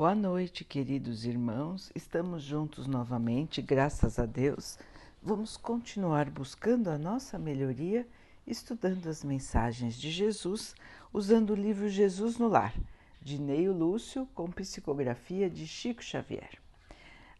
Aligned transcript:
Boa 0.00 0.14
noite, 0.14 0.64
queridos 0.64 1.26
irmãos. 1.26 1.92
Estamos 1.94 2.42
juntos 2.42 2.86
novamente, 2.86 3.60
graças 3.60 4.18
a 4.18 4.24
Deus. 4.24 4.78
Vamos 5.22 5.58
continuar 5.58 6.30
buscando 6.30 6.88
a 6.88 6.96
nossa 6.96 7.38
melhoria, 7.38 8.08
estudando 8.46 9.10
as 9.10 9.22
mensagens 9.22 10.00
de 10.00 10.10
Jesus, 10.10 10.74
usando 11.12 11.50
o 11.50 11.54
livro 11.54 11.86
Jesus 11.90 12.38
no 12.38 12.48
Lar, 12.48 12.74
de 13.20 13.38
Neio 13.38 13.74
Lúcio, 13.74 14.26
com 14.34 14.50
psicografia 14.50 15.50
de 15.50 15.66
Chico 15.66 16.02
Xavier. 16.02 16.58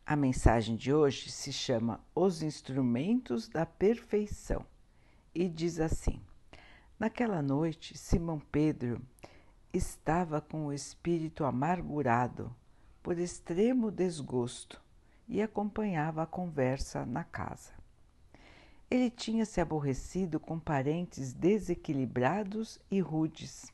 A 0.05 0.15
mensagem 0.15 0.77
de 0.77 0.93
hoje 0.93 1.31
se 1.31 1.55
chama 1.55 1.99
Os 2.15 2.43
Instrumentos 2.43 3.49
da 3.49 3.65
Perfeição 3.65 4.67
e 5.35 5.49
diz 5.49 5.81
assim: 5.81 6.21
Naquela 6.99 7.41
noite, 7.41 7.97
Simão 7.97 8.39
Pedro 8.53 9.01
estava 9.73 10.41
com 10.41 10.67
o 10.67 10.73
espírito 10.73 11.45
amargurado 11.45 12.55
por 13.03 13.19
extremo 13.19 13.91
desgosto 13.91 14.83
e 15.29 15.41
acompanhava 15.41 16.23
a 16.23 16.27
conversa 16.27 17.07
na 17.07 17.23
casa. 17.23 17.73
Ele 18.91 19.09
tinha 19.09 19.47
se 19.47 19.61
aborrecido 19.61 20.41
com 20.41 20.59
parentes 20.59 21.33
desequilibrados 21.33 22.81
e 22.91 23.01
rudes. 23.01 23.73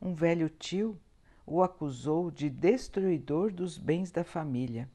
Um 0.00 0.14
velho 0.14 0.48
tio 0.48 0.98
o 1.44 1.62
acusou 1.62 2.30
de 2.30 2.48
destruidor 2.48 3.52
dos 3.52 3.76
bens 3.76 4.10
da 4.10 4.24
família 4.24 4.88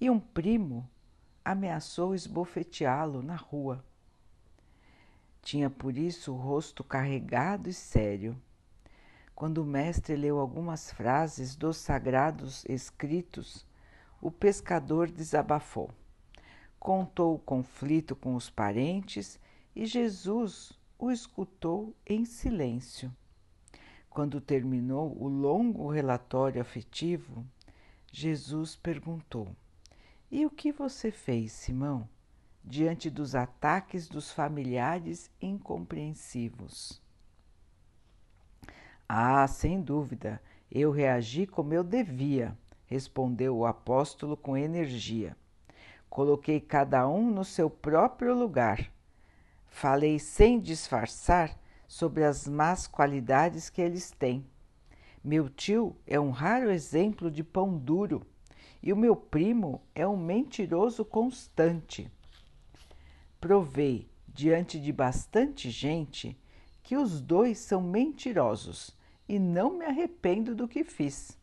e 0.00 0.08
um 0.08 0.20
primo 0.20 0.88
ameaçou 1.44 2.14
esbofeteá-lo 2.14 3.22
na 3.22 3.34
rua. 3.34 3.84
Tinha 5.42 5.68
por 5.68 5.96
isso 5.96 6.32
o 6.32 6.36
rosto 6.36 6.84
carregado 6.84 7.68
e 7.68 7.72
sério 7.72 8.40
quando 9.36 9.58
o 9.58 9.66
mestre 9.66 10.16
leu 10.16 10.40
algumas 10.40 10.90
frases 10.90 11.54
dos 11.54 11.76
sagrados 11.76 12.64
escritos, 12.66 13.66
o 14.18 14.30
pescador 14.30 15.10
desabafou. 15.10 15.90
Contou 16.80 17.34
o 17.34 17.38
conflito 17.38 18.16
com 18.16 18.34
os 18.34 18.48
parentes 18.48 19.38
e 19.74 19.84
Jesus 19.84 20.72
o 20.98 21.10
escutou 21.10 21.94
em 22.06 22.24
silêncio. 22.24 23.14
Quando 24.08 24.40
terminou 24.40 25.14
o 25.22 25.28
longo 25.28 25.86
relatório 25.90 26.62
afetivo, 26.62 27.44
Jesus 28.10 28.74
perguntou: 28.74 29.54
E 30.30 30.46
o 30.46 30.50
que 30.50 30.72
você 30.72 31.10
fez, 31.10 31.52
Simão, 31.52 32.08
diante 32.64 33.10
dos 33.10 33.34
ataques 33.34 34.08
dos 34.08 34.32
familiares 34.32 35.30
incompreensivos? 35.42 37.04
Ah, 39.08 39.46
sem 39.46 39.80
dúvida, 39.80 40.42
eu 40.68 40.90
reagi 40.90 41.46
como 41.46 41.72
eu 41.72 41.84
devia, 41.84 42.58
respondeu 42.86 43.56
o 43.56 43.64
apóstolo 43.64 44.36
com 44.36 44.56
energia. 44.56 45.36
Coloquei 46.10 46.60
cada 46.60 47.08
um 47.08 47.30
no 47.30 47.44
seu 47.44 47.70
próprio 47.70 48.34
lugar. 48.34 48.90
Falei 49.68 50.18
sem 50.18 50.58
disfarçar 50.58 51.56
sobre 51.86 52.24
as 52.24 52.48
más 52.48 52.88
qualidades 52.88 53.70
que 53.70 53.80
eles 53.80 54.10
têm. 54.10 54.44
Meu 55.22 55.48
tio 55.48 55.94
é 56.04 56.18
um 56.18 56.30
raro 56.30 56.68
exemplo 56.68 57.30
de 57.30 57.44
pão 57.44 57.78
duro 57.78 58.26
e 58.82 58.92
o 58.92 58.96
meu 58.96 59.14
primo 59.14 59.82
é 59.94 60.06
um 60.06 60.16
mentiroso 60.16 61.04
constante. 61.04 62.10
Provei, 63.40 64.08
diante 64.26 64.80
de 64.80 64.92
bastante 64.92 65.70
gente, 65.70 66.36
que 66.82 66.96
os 66.96 67.20
dois 67.20 67.58
são 67.58 67.80
mentirosos 67.80 68.95
e 69.28 69.38
não 69.38 69.78
me 69.78 69.84
arrependo 69.84 70.54
do 70.54 70.68
que 70.68 70.84
fiz. 70.84 71.38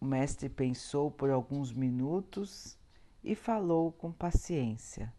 O 0.00 0.04
mestre 0.04 0.48
pensou 0.48 1.10
por 1.10 1.30
alguns 1.30 1.72
minutos 1.72 2.78
e 3.22 3.34
falou 3.34 3.92
com 3.92 4.10
paciência: 4.10 5.12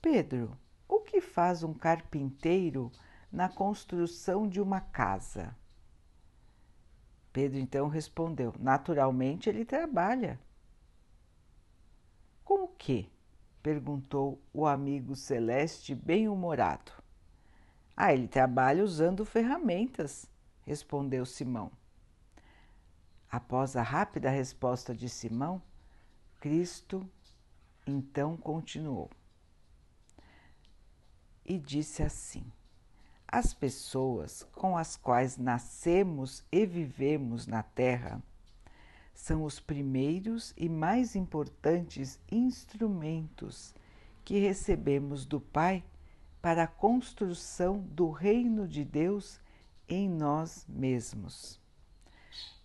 Pedro, 0.00 0.58
o 0.88 1.00
que 1.00 1.20
faz 1.20 1.62
um 1.62 1.72
carpinteiro 1.72 2.90
na 3.30 3.48
construção 3.48 4.48
de 4.48 4.60
uma 4.60 4.80
casa? 4.80 5.56
Pedro 7.32 7.58
então 7.58 7.88
respondeu: 7.88 8.52
Naturalmente 8.58 9.48
ele 9.48 9.64
trabalha. 9.64 10.38
Com 12.44 12.64
o 12.64 12.68
que? 12.68 13.10
perguntou 13.62 14.42
o 14.52 14.66
amigo 14.66 15.14
celeste 15.14 15.94
bem-humorado. 15.94 16.92
Ah, 17.96 18.12
ele 18.12 18.26
trabalha 18.26 18.82
usando 18.82 19.24
ferramentas, 19.24 20.28
respondeu 20.64 21.24
Simão. 21.24 21.70
Após 23.30 23.76
a 23.76 23.82
rápida 23.82 24.30
resposta 24.30 24.94
de 24.94 25.08
Simão, 25.08 25.62
Cristo 26.40 27.08
então 27.86 28.36
continuou 28.36 29.10
e 31.44 31.58
disse 31.58 32.02
assim: 32.02 32.44
As 33.26 33.52
pessoas 33.52 34.46
com 34.52 34.76
as 34.76 34.96
quais 34.96 35.36
nascemos 35.36 36.44
e 36.50 36.64
vivemos 36.66 37.46
na 37.46 37.62
Terra 37.62 38.22
são 39.14 39.44
os 39.44 39.60
primeiros 39.60 40.54
e 40.56 40.68
mais 40.68 41.14
importantes 41.14 42.18
instrumentos 42.30 43.74
que 44.24 44.38
recebemos 44.38 45.24
do 45.24 45.40
Pai 45.40 45.84
para 46.40 46.64
a 46.64 46.68
construção 46.68 47.78
do 47.78 48.10
reino 48.10 48.66
de 48.66 48.84
Deus 48.84 49.40
em 49.92 50.08
nós 50.08 50.64
mesmos. 50.66 51.60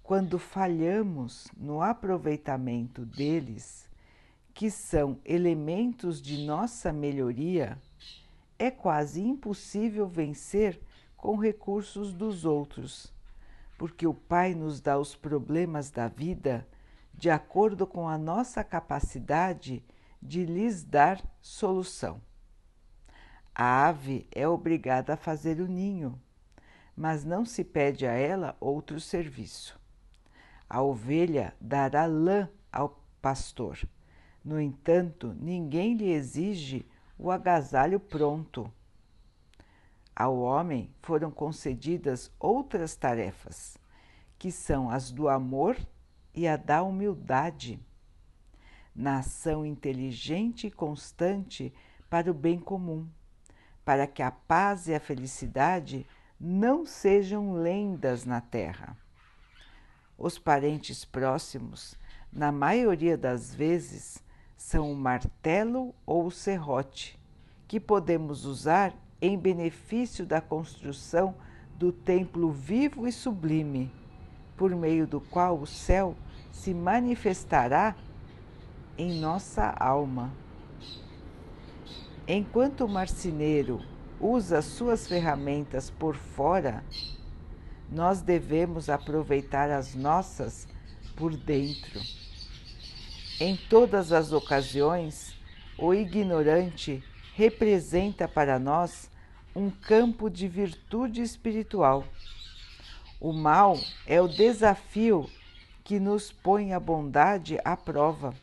Quando 0.02 0.40
falhamos 0.40 1.50
no 1.58 1.82
aproveitamento 1.82 3.06
deles, 3.06 3.90
que 4.54 4.72
são 4.72 5.20
elementos 5.26 6.22
de 6.22 6.46
nossa 6.46 6.94
melhoria, 6.94 7.78
é 8.58 8.72
quase 8.72 9.22
impossível 9.22 10.08
vencer 10.08 10.80
com 11.18 11.36
recursos 11.36 12.14
dos 12.14 12.46
outros, 12.46 13.14
porque 13.78 14.08
o 14.08 14.14
Pai 14.14 14.56
nos 14.56 14.80
dá 14.80 14.98
os 14.98 15.14
problemas 15.14 15.92
da 15.92 16.08
vida 16.08 16.66
de 17.14 17.30
acordo 17.30 17.86
com 17.86 18.08
a 18.08 18.18
nossa 18.18 18.64
capacidade 18.64 19.84
de 20.22 20.46
lhes 20.46 20.82
dar 20.82 21.22
solução. 21.42 22.22
A 23.54 23.88
ave 23.88 24.26
é 24.32 24.48
obrigada 24.48 25.16
a 25.16 25.18
fazer 25.18 25.60
o 25.60 25.68
ninho 25.68 26.18
mas 26.98 27.24
não 27.24 27.46
se 27.46 27.64
pede 27.64 28.08
a 28.08 28.14
ela 28.14 28.58
outro 28.60 29.00
serviço. 29.00 29.80
A 30.68 30.82
ovelha 30.82 31.54
dará 31.62 32.08
lã 32.08 32.50
ao 32.72 33.00
pastor. 33.22 33.80
No 34.44 34.60
entanto, 34.60 35.36
ninguém 35.40 35.94
lhe 35.94 36.10
exige 36.10 36.84
o 37.18 37.30
agasalho 37.30 38.00
pronto. 38.00 38.72
Ao 40.16 40.36
homem 40.40 40.90
foram 41.04 41.30
concedidas 41.30 42.32
outras 42.40 42.96
tarefas, 42.96 43.78
que 44.40 44.52
são 44.52 44.90
as 44.90 45.12
do 45.12 45.30
amor 45.30 45.78
e 46.34 46.48
a 46.48 46.58
da 46.58 46.82
humildade, 46.82 47.80
na 48.96 49.20
ação 49.20 49.64
inteligente 49.64 50.66
e 50.66 50.72
constante 50.72 51.72
para 52.10 52.32
o 52.32 52.34
bem 52.34 52.60
comum, 52.60 53.08
para 53.86 54.08
que 54.08 54.24
a 54.24 54.32
paz 54.32 54.88
e 54.88 54.96
a 54.96 55.00
felicidade 55.00 56.06
não 56.40 56.86
sejam 56.86 57.54
lendas 57.54 58.26
na 58.26 58.40
terra. 58.40 58.96
Os 60.18 60.38
parentes 60.38 61.04
próximos, 61.04 61.98
na 62.32 62.52
maioria 62.52 63.18
das 63.18 63.54
vezes, 63.54 64.24
são 64.56 64.92
o 64.92 64.96
martelo 64.96 65.94
ou 66.06 66.28
o 66.28 66.32
serrote, 66.32 67.20
que 67.68 67.80
podemos 67.80 68.46
usar 68.46 68.94
em 69.22 69.38
benefício 69.38 70.26
da 70.26 70.40
construção 70.40 71.36
do 71.76 71.92
templo 71.92 72.52
vivo 72.52 73.08
e 73.08 73.12
sublime, 73.12 73.92
por 74.56 74.76
meio 74.76 75.06
do 75.06 75.22
qual 75.22 75.60
o 75.60 75.68
céu 75.68 76.16
se 76.52 76.74
manifestará 76.74 77.96
em 78.98 79.20
nossa 79.20 79.76
alma. 79.80 80.32
Enquanto 82.28 82.86
o 82.86 82.90
marceneiro 82.90 83.80
usa 84.20 84.62
suas 84.62 85.08
ferramentas 85.08 85.90
por 85.90 86.16
fora, 86.16 86.84
nós 87.90 88.22
devemos 88.22 88.90
aproveitar 88.90 89.70
as 89.70 89.96
nossas 89.96 90.68
por 91.16 91.36
dentro. 91.36 92.02
Em 93.40 93.56
todas 93.56 94.12
as 94.12 94.32
ocasiões, 94.32 95.36
o 95.78 95.94
ignorante 95.94 97.04
representa 97.36 98.28
para 98.28 98.58
nós 98.58 99.10
um 99.56 99.70
campo 99.70 100.30
de 100.30 100.48
virtude 100.48 101.22
espiritual. 101.22 102.04
O 103.20 103.32
mal 103.32 103.80
é 104.06 104.22
o 104.22 104.28
desafio 104.28 105.30
que 105.84 106.00
nos 106.00 106.32
põe 106.32 106.74
a 106.74 106.80
bondade 106.80 107.58
à 107.64 107.78
prova. 107.78 108.36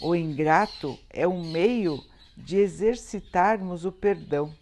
O 0.00 0.14
ingrato 0.14 0.98
é 1.10 1.26
um 1.26 1.50
meio 1.50 2.02
de 2.38 2.56
exercitarmos 2.56 3.84
o 3.84 3.92
perdão. 3.92 4.54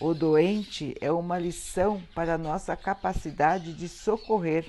O 0.00 0.14
doente 0.14 0.96
é 1.00 1.12
uma 1.12 1.38
lição 1.38 2.02
para 2.14 2.36
nossa 2.36 2.76
capacidade 2.76 3.72
de 3.72 3.88
socorrer. 3.88 4.66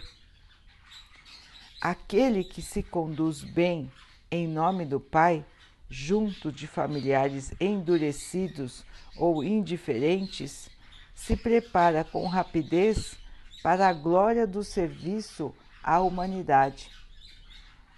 aquele 1.81 2.43
que 2.45 2.61
se 2.61 2.81
conduz 2.81 3.43
bem 3.43 3.91
em 4.31 4.47
nome 4.47 4.85
do 4.85 4.99
Pai, 4.99 5.45
junto 5.89 6.51
de 6.51 6.65
familiares 6.65 7.53
endurecidos 7.59 8.85
ou 9.17 9.43
indiferentes, 9.43 10.69
se 11.13 11.35
prepara 11.35 12.03
com 12.03 12.25
rapidez 12.25 13.17
para 13.61 13.87
a 13.89 13.93
glória 13.93 14.47
do 14.47 14.63
serviço 14.63 15.53
à 15.83 15.99
humanidade. 15.99 16.89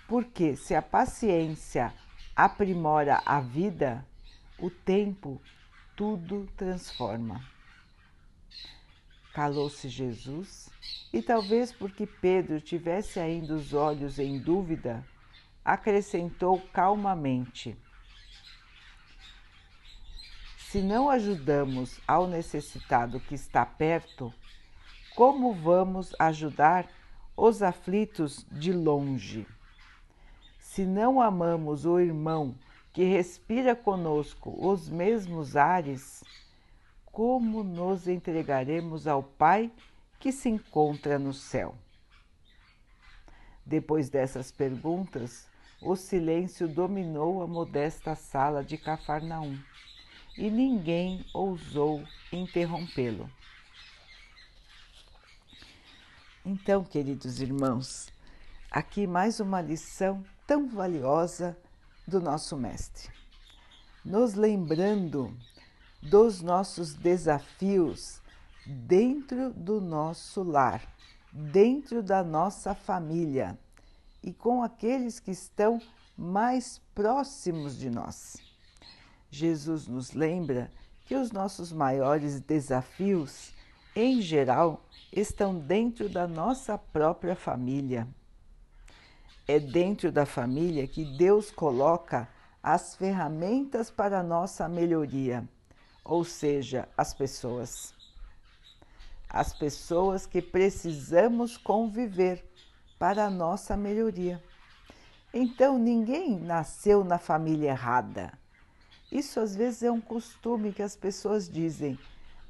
Porque 0.07 0.55
se 0.55 0.73
a 0.73 0.81
paciência 0.81 1.93
aprimora 2.35 3.21
a 3.25 3.39
vida, 3.39 4.05
o 4.59 4.69
tempo 4.69 5.41
tudo 5.95 6.49
transforma. 6.57 7.41
Calou-se 9.33 9.87
Jesus 9.87 10.69
e, 11.13 11.21
talvez 11.21 11.71
porque 11.71 12.05
Pedro 12.05 12.59
tivesse 12.59 13.19
ainda 13.19 13.53
os 13.53 13.73
olhos 13.73 14.19
em 14.19 14.37
dúvida, 14.39 15.05
acrescentou 15.63 16.59
calmamente: 16.73 17.77
Se 20.57 20.81
não 20.81 21.09
ajudamos 21.09 21.99
ao 22.07 22.27
necessitado 22.27 23.19
que 23.19 23.35
está 23.35 23.65
perto, 23.65 24.33
como 25.15 25.53
vamos 25.53 26.13
ajudar 26.19 26.88
os 27.35 27.61
aflitos 27.61 28.45
de 28.51 28.73
longe? 28.73 29.47
Se 30.75 30.86
não 30.86 31.22
amamos 31.22 31.86
o 31.86 31.98
irmão 32.01 32.54
que 32.92 33.06
respira 33.06 33.74
conosco 33.74 34.54
os 34.60 34.89
mesmos 34.89 35.56
ares, 35.56 36.22
como 37.06 37.63
nos 37.63 38.10
entregaremos 38.10 39.07
ao 39.07 39.24
Pai 39.24 39.72
que 40.19 40.33
se 40.33 40.50
encontra 40.50 41.18
no 41.18 41.31
céu? 41.31 41.77
Depois 43.66 44.10
dessas 44.10 44.51
perguntas, 44.51 45.48
o 45.81 45.95
silêncio 45.95 46.68
dominou 46.68 47.42
a 47.42 47.48
modesta 47.48 48.13
sala 48.13 48.62
de 48.62 48.77
Cafarnaum 48.77 49.57
e 50.38 50.51
ninguém 50.51 51.25
ousou 51.33 52.04
interrompê-lo. 52.33 53.30
Então, 56.45 56.83
queridos 56.83 57.39
irmãos, 57.39 58.10
aqui 58.69 59.07
mais 59.07 59.39
uma 59.39 59.62
lição 59.62 60.22
tão 60.45 60.68
valiosa 60.68 61.57
do 62.07 62.19
nosso 62.21 62.56
Mestre, 62.56 63.09
nos 64.03 64.36
lembrando 64.36 65.36
dos 66.01 66.42
nossos 66.42 66.94
desafios 66.94 68.21
dentro 68.65 69.51
do 69.53 69.81
nosso 69.81 70.44
lar, 70.44 70.81
dentro 71.31 72.03
da 72.03 72.24
nossa 72.24 72.75
família 72.75 73.57
e 74.24 74.33
com 74.33 74.63
aqueles 74.63 75.19
que 75.19 75.31
estão 75.31 75.81
mais 76.18 76.80
próximos 76.94 77.77
de 77.77 77.89
nós. 77.89 78.38
Jesus 79.30 79.88
nos 79.88 80.13
lembra 80.13 80.71
que 81.06 81.15
os 81.15 81.31
nossos 81.31 81.71
maiores 81.71 82.39
desafios, 82.39 83.53
em 83.95 84.21
geral, 84.21 84.83
estão 85.12 85.57
dentro 85.57 86.09
da 86.09 86.27
nossa 86.27 86.77
própria 86.77 87.36
família. 87.36 88.07
É 89.47 89.59
dentro 89.59 90.12
da 90.12 90.25
família 90.25 90.88
que 90.88 91.06
Deus 91.18 91.51
coloca 91.51 92.27
as 92.62 92.95
ferramentas 92.95 93.92
para 93.92 94.19
a 94.19 94.24
nossa 94.24 94.68
melhoria, 94.68 95.47
ou 96.03 96.24
seja, 96.24 96.88
as 96.97 97.13
pessoas. 97.13 97.94
As 99.30 99.53
pessoas 99.53 100.25
que 100.25 100.42
precisamos 100.42 101.57
conviver 101.57 102.44
para 102.97 103.25
a 103.25 103.30
nossa 103.30 103.75
melhoria. 103.75 104.42
Então, 105.33 105.77
ninguém 105.77 106.39
nasceu 106.39 107.03
na 107.03 107.18
família 107.18 107.71
errada. 107.71 108.33
Isso 109.12 109.39
às 109.39 109.56
vezes 109.56 109.83
é 109.83 109.91
um 109.91 110.01
costume 110.01 110.71
que 110.71 110.81
as 110.81 110.95
pessoas 110.95 111.50
dizem: 111.50 112.00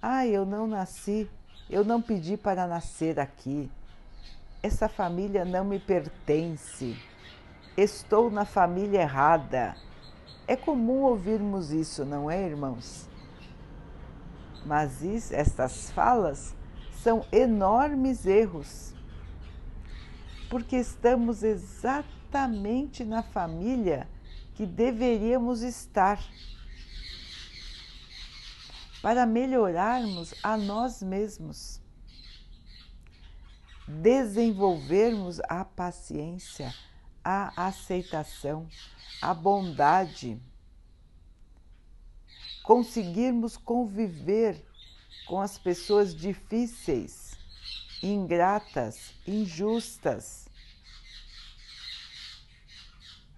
ah, 0.02 0.26
eu 0.26 0.46
não 0.46 0.68
nasci 0.68 1.30
eu 1.70 1.84
não 1.84 2.02
pedi 2.02 2.38
para 2.38 2.68
nascer 2.68 3.20
aqui. 3.20 3.70
Essa 4.66 4.90
família 4.90 5.46
não 5.46 5.64
me 5.64 5.78
pertence. 5.80 6.98
Estou 7.78 8.32
na 8.32 8.46
família 8.46 9.02
errada. 9.02 9.76
É 10.48 10.56
comum 10.56 11.04
ouvirmos 11.04 11.70
isso, 11.70 12.04
não 12.04 12.32
é, 12.32 12.48
irmãos? 12.48 13.08
Mas 14.66 15.04
isso, 15.04 15.36
estas 15.36 15.92
falas 15.92 16.56
são 16.94 17.24
enormes 17.32 18.26
erros, 18.26 18.96
porque 20.50 20.78
estamos 20.78 21.44
exatamente 21.44 23.06
na 23.06 23.22
família 23.22 24.10
que 24.56 24.66
deveríamos 24.66 25.62
estar 25.62 26.20
para 29.00 29.28
melhorarmos 29.28 30.34
a 30.42 30.58
nós 30.58 31.04
mesmos, 31.04 31.80
desenvolvermos 33.88 35.40
a 35.48 35.64
paciência, 35.64 36.74
a 37.24 37.68
aceitação, 37.68 38.68
a 39.22 39.34
bondade, 39.34 40.40
conseguirmos 42.64 43.58
conviver 43.58 44.64
com 45.28 45.40
as 45.40 45.58
pessoas 45.58 46.16
difíceis, 46.16 47.38
ingratas, 48.02 49.14
injustas, 49.28 50.48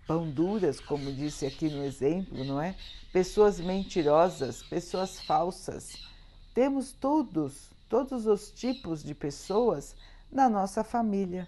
pão 0.05 0.29
duras, 0.31 0.79
como 0.79 1.13
disse 1.13 1.45
aqui 1.45 1.69
no 1.69 1.83
exemplo, 1.83 2.43
não 2.45 2.61
é? 2.61 2.75
pessoas 3.11 3.59
mentirosas, 3.59 4.63
pessoas 4.63 5.19
falsas. 5.21 5.97
Temos 6.53 6.91
todos, 6.91 7.69
todos 7.89 8.25
os 8.25 8.51
tipos 8.51 9.03
de 9.03 9.13
pessoas 9.13 9.95
na 10.31 10.49
nossa 10.49 10.83
família. 10.83 11.47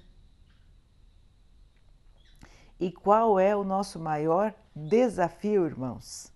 E 2.79 2.91
qual 2.91 3.39
é 3.39 3.55
o 3.55 3.63
nosso 3.63 3.99
maior 3.99 4.53
desafio, 4.75 5.65
irmãos? 5.65 6.31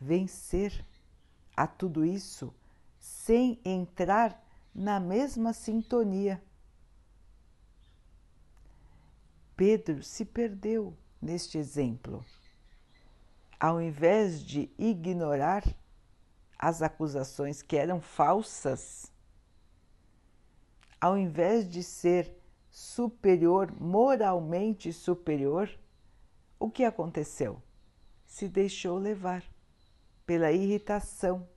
Vencer 0.00 0.84
a 1.56 1.66
tudo 1.66 2.04
isso 2.04 2.54
sem 2.98 3.60
entrar 3.64 4.44
na 4.74 4.98
mesma 4.98 5.52
sintonia. 5.52 6.42
Pedro 9.56 10.02
se 10.02 10.24
perdeu 10.24 10.96
neste 11.20 11.58
exemplo 11.58 12.24
ao 13.58 13.80
invés 13.80 14.40
de 14.40 14.70
ignorar 14.78 15.64
as 16.58 16.80
acusações 16.82 17.60
que 17.60 17.76
eram 17.76 18.00
falsas, 18.00 19.12
ao 21.00 21.16
invés 21.16 21.68
de 21.68 21.82
ser 21.82 22.34
superior, 22.70 23.72
moralmente 23.80 24.92
superior, 24.92 25.70
o 26.58 26.70
que 26.70 26.84
aconteceu? 26.84 27.62
Se 28.26 28.48
deixou 28.48 28.98
levar 28.98 29.42
pela 30.26 30.52
irritação, 30.52 31.48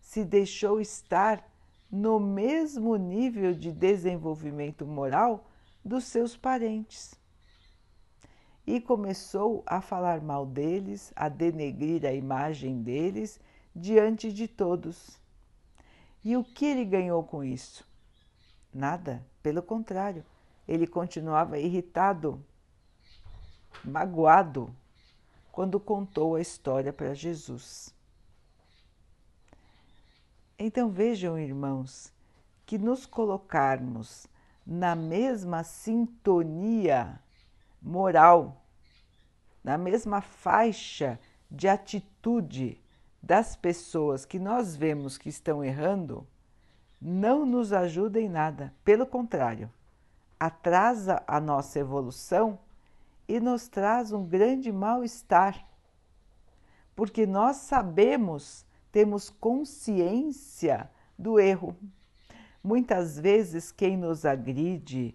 se 0.00 0.24
deixou 0.24 0.80
estar 0.80 1.44
no 1.90 2.18
mesmo 2.18 2.96
nível 2.96 3.52
de 3.52 3.70
desenvolvimento 3.70 4.86
moral 4.86 5.50
dos 5.84 6.04
seus 6.04 6.36
parentes 6.36 7.14
e 8.66 8.80
começou 8.80 9.62
a 9.66 9.80
falar 9.80 10.20
mal 10.20 10.46
deles, 10.46 11.12
a 11.14 11.28
denegrir 11.28 12.04
a 12.06 12.12
imagem 12.12 12.82
deles 12.82 13.38
diante 13.76 14.32
de 14.32 14.48
todos. 14.48 15.20
E 16.24 16.36
o 16.36 16.42
que 16.42 16.64
ele 16.64 16.84
ganhou 16.84 17.22
com 17.22 17.44
isso? 17.44 17.86
Nada, 18.74 19.24
pelo 19.40 19.62
contrário, 19.62 20.26
ele 20.66 20.84
continuava 20.84 21.60
irritado, 21.60 22.44
magoado, 23.84 24.74
quando 25.52 25.78
contou 25.78 26.34
a 26.34 26.40
história 26.40 26.92
para 26.92 27.14
Jesus. 27.14 27.94
Então 30.58 30.90
vejam, 30.90 31.38
irmãos, 31.38 32.12
que 32.66 32.76
nos 32.76 33.06
colocarmos 33.06 34.26
na 34.66 34.96
mesma 34.96 35.62
sintonia 35.62 37.20
moral, 37.80 38.64
na 39.62 39.78
mesma 39.78 40.20
faixa 40.20 41.20
de 41.48 41.68
atitude 41.68 42.82
das 43.22 43.54
pessoas 43.54 44.24
que 44.24 44.40
nós 44.40 44.74
vemos 44.74 45.16
que 45.16 45.28
estão 45.28 45.62
errando, 45.62 46.26
não 47.06 47.44
nos 47.44 47.70
ajuda 47.70 48.18
em 48.18 48.30
nada. 48.30 48.72
Pelo 48.82 49.04
contrário, 49.04 49.70
atrasa 50.40 51.22
a 51.26 51.38
nossa 51.38 51.78
evolução 51.78 52.58
e 53.28 53.38
nos 53.38 53.68
traz 53.68 54.10
um 54.10 54.24
grande 54.24 54.72
mal-estar. 54.72 55.68
Porque 56.96 57.26
nós 57.26 57.56
sabemos, 57.56 58.64
temos 58.90 59.28
consciência 59.28 60.90
do 61.18 61.38
erro. 61.38 61.76
Muitas 62.62 63.18
vezes, 63.18 63.70
quem 63.70 63.98
nos 63.98 64.24
agride, 64.24 65.14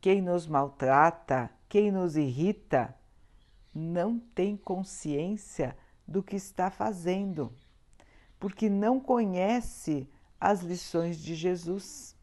quem 0.00 0.20
nos 0.20 0.48
maltrata, 0.48 1.48
quem 1.68 1.92
nos 1.92 2.16
irrita, 2.16 2.92
não 3.72 4.18
tem 4.18 4.56
consciência 4.56 5.76
do 6.06 6.20
que 6.20 6.34
está 6.34 6.68
fazendo, 6.68 7.52
porque 8.40 8.68
não 8.68 8.98
conhece 8.98 10.08
as 10.40 10.60
lições 10.60 11.18
de 11.18 11.34
Jesus, 11.34 12.16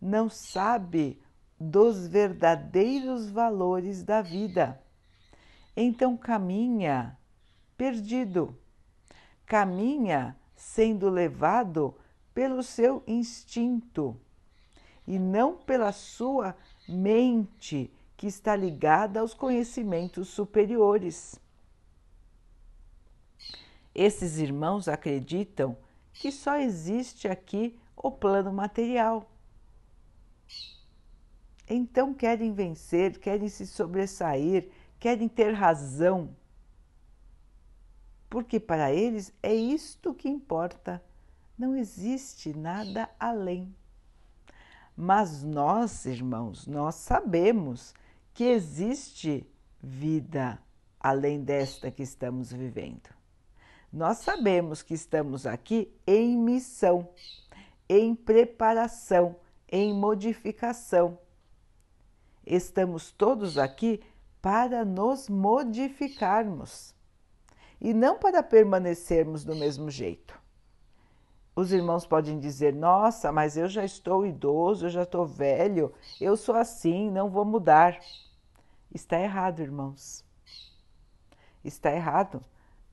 não 0.00 0.28
sabe 0.28 1.20
dos 1.58 2.06
verdadeiros 2.06 3.30
valores 3.30 4.02
da 4.02 4.22
vida. 4.22 4.80
Então 5.76 6.16
caminha 6.16 7.18
perdido, 7.76 8.56
caminha 9.46 10.36
sendo 10.54 11.08
levado 11.08 11.94
pelo 12.34 12.62
seu 12.62 13.02
instinto 13.06 14.18
e 15.06 15.18
não 15.18 15.56
pela 15.56 15.92
sua 15.92 16.56
mente 16.88 17.92
que 18.16 18.26
está 18.26 18.54
ligada 18.54 19.20
aos 19.20 19.34
conhecimentos 19.34 20.28
superiores. 20.28 21.40
Esses 23.94 24.38
irmãos 24.38 24.88
acreditam 24.88 25.76
que 26.12 26.30
só 26.30 26.56
existe 26.56 27.28
aqui 27.28 27.78
o 27.96 28.10
plano 28.10 28.52
material. 28.52 29.30
Então 31.68 32.12
querem 32.12 32.52
vencer, 32.52 33.18
querem 33.18 33.48
se 33.48 33.66
sobressair, 33.66 34.70
querem 34.98 35.28
ter 35.28 35.52
razão. 35.52 36.34
Porque 38.28 38.58
para 38.58 38.92
eles 38.92 39.32
é 39.42 39.54
isto 39.54 40.14
que 40.14 40.28
importa. 40.28 41.02
Não 41.56 41.76
existe 41.76 42.56
nada 42.56 43.08
além. 43.18 43.74
Mas 44.96 45.42
nós, 45.42 46.06
irmãos, 46.06 46.66
nós 46.66 46.94
sabemos 46.96 47.94
que 48.34 48.44
existe 48.44 49.46
vida 49.80 50.58
além 50.98 51.42
desta 51.42 51.90
que 51.90 52.02
estamos 52.02 52.52
vivendo. 52.52 53.19
Nós 53.92 54.18
sabemos 54.18 54.82
que 54.82 54.94
estamos 54.94 55.46
aqui 55.46 55.92
em 56.06 56.36
missão, 56.36 57.08
em 57.88 58.14
preparação, 58.14 59.34
em 59.70 59.92
modificação. 59.92 61.18
Estamos 62.46 63.10
todos 63.10 63.58
aqui 63.58 64.00
para 64.40 64.84
nos 64.84 65.28
modificarmos 65.28 66.94
e 67.80 67.92
não 67.92 68.18
para 68.18 68.42
permanecermos 68.42 69.44
do 69.44 69.56
mesmo 69.56 69.90
jeito. 69.90 70.38
Os 71.54 71.72
irmãos 71.72 72.06
podem 72.06 72.38
dizer: 72.38 72.72
Nossa, 72.72 73.32
mas 73.32 73.56
eu 73.56 73.68
já 73.68 73.84
estou 73.84 74.24
idoso, 74.24 74.86
eu 74.86 74.90
já 74.90 75.02
estou 75.02 75.26
velho, 75.26 75.92
eu 76.20 76.36
sou 76.36 76.54
assim, 76.54 77.10
não 77.10 77.28
vou 77.28 77.44
mudar. 77.44 77.98
Está 78.94 79.18
errado, 79.18 79.60
irmãos. 79.60 80.24
Está 81.64 81.92
errado, 81.92 82.42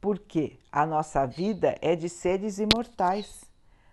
porque 0.08 0.58
a 0.72 0.86
nossa 0.86 1.26
vida 1.26 1.76
é 1.82 1.94
de 1.94 2.08
seres 2.08 2.60
imortais. 2.60 3.44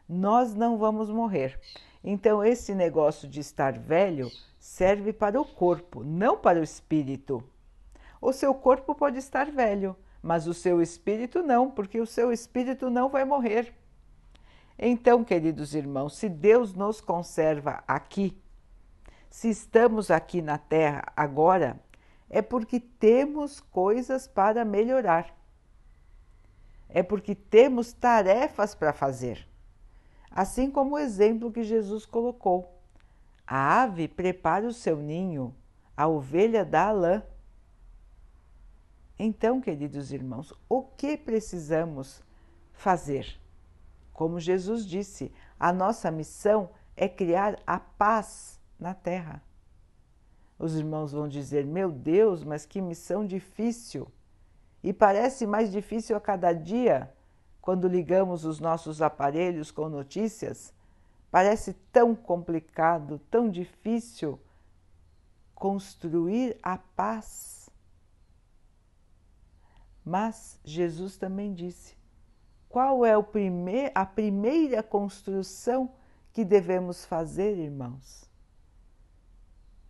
Nós 0.09 0.55
não 0.55 0.79
vamos 0.79 1.11
morrer. 1.11 1.61
Então, 2.05 2.45
esse 2.45 2.73
negócio 2.73 3.27
de 3.29 3.41
estar 3.41 3.77
velho 3.77 4.31
serve 4.57 5.13
para 5.13 5.41
o 5.41 5.45
corpo, 5.45 6.05
não 6.05 6.37
para 6.37 6.61
o 6.61 6.63
espírito. 6.63 7.43
O 8.23 8.33
seu 8.33 8.55
corpo 8.55 8.95
pode 8.95 9.19
estar 9.19 9.51
velho, 9.51 9.97
mas 10.23 10.47
o 10.47 10.55
seu 10.55 10.81
espírito 10.81 11.43
não, 11.43 11.69
porque 11.69 12.01
o 12.01 12.07
seu 12.07 12.31
espírito 12.31 12.89
não 12.89 13.09
vai 13.09 13.25
morrer. 13.25 13.75
Então, 14.79 15.25
queridos 15.25 15.75
irmãos, 15.75 16.17
se 16.17 16.29
Deus 16.29 16.75
nos 16.75 17.01
conserva 17.01 17.83
aqui, 17.89 18.41
se 19.29 19.51
estamos 19.51 20.13
aqui 20.13 20.41
na 20.41 20.59
Terra 20.59 21.13
agora, 21.17 21.81
é 22.31 22.41
porque 22.41 22.79
temos 22.79 23.59
coisas 23.59 24.29
para 24.29 24.65
melhorar. 24.65 25.43
É 26.95 27.03
porque 27.03 27.35
temos 27.35 27.93
tarefas 27.93 28.73
para 28.73 28.93
fazer. 28.93 29.49
Assim 30.31 30.71
como 30.71 30.95
o 30.95 30.99
exemplo 30.99 31.51
que 31.51 31.65
Jesus 31.65 32.07
colocou. 32.07 32.81
A 33.45 33.83
ave 33.83 34.07
prepara 34.07 34.65
o 34.65 34.73
seu 34.73 34.97
ninho, 34.97 35.53
a 35.97 36.07
ovelha 36.07 36.65
dá 36.65 36.87
a 36.87 36.93
lã. 36.93 37.23
Então, 39.19 39.61
queridos 39.61 40.13
irmãos, 40.13 40.55
o 40.69 40.83
que 40.83 41.17
precisamos 41.17 42.23
fazer? 42.73 43.41
Como 44.13 44.39
Jesus 44.39 44.87
disse, 44.87 45.33
a 45.59 45.73
nossa 45.73 46.13
missão 46.13 46.71
é 46.97 47.09
criar 47.09 47.61
a 47.67 47.81
paz 47.81 48.61
na 48.79 48.95
terra. 48.95 49.43
Os 50.57 50.77
irmãos 50.77 51.11
vão 51.11 51.29
dizer: 51.29 51.67
Meu 51.67 51.91
Deus, 51.91 52.45
mas 52.45 52.65
que 52.65 52.81
missão 52.81 53.27
difícil! 53.27 54.07
E 54.85 54.93
parece 54.93 55.47
mais 55.47 55.73
difícil 55.73 56.15
a 56.15 56.21
cada 56.21 56.53
dia 56.53 57.11
quando 57.63 57.89
ligamos 57.89 58.45
os 58.45 58.61
nossos 58.61 59.01
aparelhos 59.01 59.71
com 59.71 59.89
notícias. 59.89 60.75
Parece 61.31 61.73
tão 61.91 62.15
complicado, 62.15 63.19
tão 63.31 63.51
difícil 63.51 64.39
construir 65.55 66.59
a 66.63 66.77
paz. 66.77 67.71
Mas 70.05 70.61
Jesus 70.63 71.17
também 71.17 71.55
disse: 71.55 71.97
qual 72.69 73.07
é 73.07 73.15
a 73.95 74.05
primeira 74.05 74.83
construção 74.83 75.95
que 76.31 76.45
devemos 76.45 77.07
fazer, 77.07 77.57
irmãos? 77.57 78.29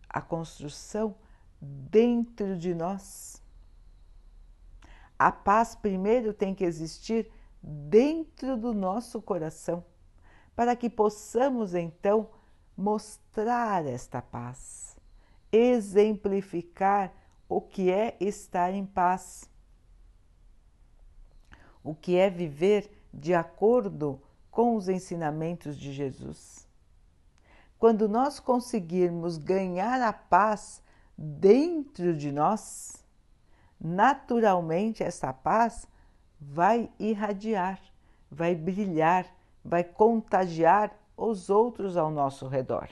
A 0.07 0.21
construção 0.21 1.13
dentro 1.59 2.57
de 2.57 2.73
nós. 2.73 3.43
A 5.17 5.31
paz 5.31 5.75
primeiro 5.75 6.33
tem 6.33 6.53
que 6.53 6.63
existir 6.63 7.31
dentro 7.61 8.57
do 8.57 8.73
nosso 8.73 9.21
coração, 9.21 9.83
para 10.55 10.75
que 10.75 10.89
possamos 10.89 11.73
então 11.73 12.29
mostrar 12.77 13.85
esta 13.85 14.21
paz, 14.21 14.97
exemplificar 15.51 17.13
o 17.47 17.61
que 17.61 17.91
é 17.91 18.17
estar 18.19 18.73
em 18.73 18.85
paz 18.85 19.49
o 21.85 21.93
que 21.93 22.17
é 22.17 22.31
viver 22.31 22.89
de 23.13 23.35
acordo 23.35 24.19
com 24.49 24.75
os 24.75 24.89
ensinamentos 24.89 25.77
de 25.77 25.93
Jesus. 25.93 26.67
Quando 27.77 28.09
nós 28.09 28.39
conseguirmos 28.39 29.37
ganhar 29.37 30.01
a 30.01 30.11
paz 30.11 30.81
dentro 31.15 32.17
de 32.17 32.31
nós, 32.31 33.04
naturalmente 33.85 35.03
essa 35.03 35.31
paz 35.31 35.87
vai 36.41 36.89
irradiar, 36.99 37.79
vai 38.31 38.55
brilhar, 38.55 39.27
vai 39.63 39.83
contagiar 39.83 40.91
os 41.15 41.51
outros 41.51 41.95
ao 41.95 42.09
nosso 42.09 42.47
redor. 42.47 42.89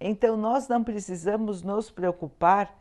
Então, 0.00 0.36
nós 0.36 0.66
não 0.66 0.82
precisamos 0.82 1.62
nos 1.62 1.90
preocupar 1.92 2.76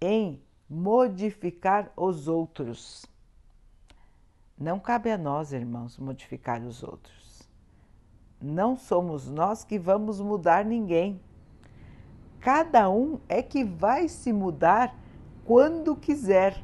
em 0.00 0.42
modificar 0.68 1.92
os 1.96 2.26
outros. 2.26 3.06
Não 4.58 4.80
cabe 4.80 5.10
a 5.10 5.18
nós, 5.18 5.52
irmãos, 5.52 5.98
modificar 5.98 6.62
os 6.62 6.82
outros. 6.82 7.48
Não 8.40 8.76
somos 8.76 9.28
nós 9.28 9.62
que 9.62 9.78
vamos 9.78 10.20
mudar 10.20 10.64
ninguém. 10.64 11.20
Cada 12.40 12.90
um 12.90 13.20
é 13.28 13.40
que 13.40 13.62
vai 13.62 14.08
se 14.08 14.32
mudar 14.32 14.92
quando 15.44 15.96
quiser, 15.96 16.62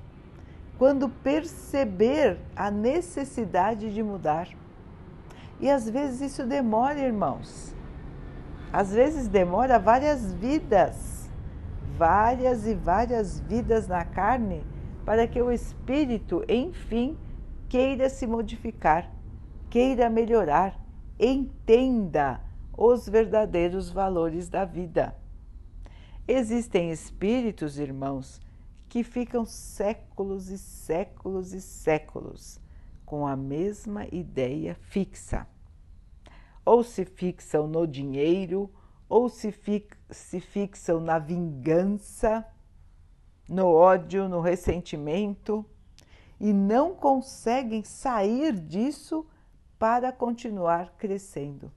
quando 0.78 1.08
perceber 1.08 2.38
a 2.54 2.70
necessidade 2.70 3.92
de 3.92 4.02
mudar. 4.02 4.48
E 5.60 5.68
às 5.68 5.88
vezes 5.88 6.32
isso 6.32 6.46
demora, 6.46 7.00
irmãos. 7.00 7.74
Às 8.72 8.92
vezes 8.92 9.26
demora 9.26 9.78
várias 9.78 10.32
vidas, 10.34 11.28
várias 11.96 12.66
e 12.66 12.74
várias 12.74 13.40
vidas 13.40 13.88
na 13.88 14.04
carne, 14.04 14.64
para 15.04 15.26
que 15.26 15.40
o 15.40 15.50
espírito, 15.50 16.44
enfim, 16.48 17.16
queira 17.68 18.08
se 18.08 18.26
modificar, 18.26 19.10
queira 19.68 20.08
melhorar, 20.08 20.78
entenda 21.18 22.40
os 22.76 23.08
verdadeiros 23.08 23.90
valores 23.90 24.48
da 24.48 24.64
vida. 24.64 25.16
Existem 26.26 26.90
espíritos, 26.90 27.78
irmãos, 27.78 28.40
que 28.88 29.02
ficam 29.04 29.44
séculos 29.44 30.50
e 30.50 30.58
séculos 30.58 31.52
e 31.52 31.60
séculos 31.60 32.60
com 33.04 33.26
a 33.26 33.36
mesma 33.36 34.06
ideia 34.12 34.74
fixa. 34.74 35.46
Ou 36.64 36.82
se 36.82 37.04
fixam 37.04 37.66
no 37.66 37.86
dinheiro, 37.86 38.70
ou 39.08 39.28
se, 39.28 39.54
se 40.10 40.40
fixam 40.40 41.00
na 41.00 41.18
vingança, 41.18 42.46
no 43.48 43.66
ódio, 43.66 44.28
no 44.28 44.40
ressentimento 44.40 45.64
e 46.40 46.52
não 46.52 46.94
conseguem 46.94 47.82
sair 47.82 48.52
disso 48.52 49.26
para 49.78 50.12
continuar 50.12 50.94
crescendo. 50.96 51.72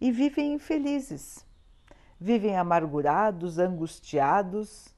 E 0.00 0.12
vivem 0.12 0.54
infelizes, 0.54 1.44
vivem 2.20 2.56
amargurados, 2.56 3.58
angustiados. 3.58 4.94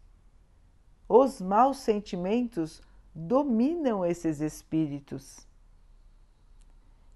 Os 1.09 1.41
maus 1.41 1.79
sentimentos 1.79 2.83
dominam 3.15 4.05
esses 4.05 4.41
espíritos. 4.43 5.49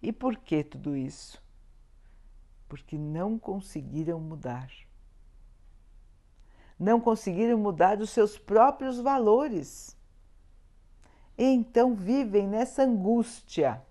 E 0.00 0.10
por 0.10 0.36
que 0.36 0.64
tudo 0.64 0.96
isso? 0.96 1.42
Porque 2.68 2.96
não 2.96 3.38
conseguiram 3.38 4.18
mudar. 4.18 4.70
Não 6.78 6.98
conseguiram 6.98 7.58
mudar 7.58 8.00
os 8.00 8.08
seus 8.08 8.38
próprios 8.38 8.98
valores. 8.98 9.94
E 11.36 11.44
então 11.44 11.94
vivem 11.94 12.48
nessa 12.48 12.84
angústia 12.84 13.82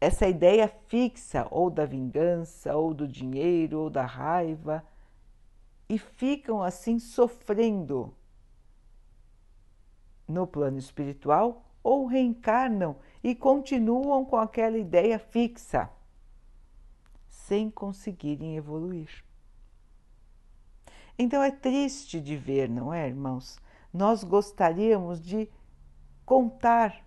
essa 0.00 0.26
ideia 0.26 0.66
fixa 0.88 1.46
ou 1.50 1.70
da 1.70 1.84
vingança, 1.84 2.74
ou 2.74 2.92
do 2.92 3.06
dinheiro, 3.06 3.78
ou 3.78 3.90
da 3.90 4.04
raiva, 4.04 4.84
e 5.88 5.96
ficam 5.96 6.60
assim 6.60 6.98
sofrendo 6.98 8.12
no 10.26 10.46
plano 10.46 10.78
espiritual 10.78 11.64
ou 11.82 12.06
reencarnam 12.06 12.96
e 13.22 13.34
continuam 13.34 14.24
com 14.24 14.36
aquela 14.36 14.78
ideia 14.78 15.18
fixa, 15.18 15.90
sem 17.28 17.70
conseguirem 17.70 18.56
evoluir. 18.56 19.24
Então 21.18 21.42
é 21.42 21.50
triste 21.50 22.20
de 22.20 22.36
ver, 22.36 22.68
não 22.68 22.92
é, 22.92 23.06
irmãos? 23.06 23.58
Nós 23.92 24.24
gostaríamos 24.24 25.20
de 25.20 25.48
contar 26.24 27.04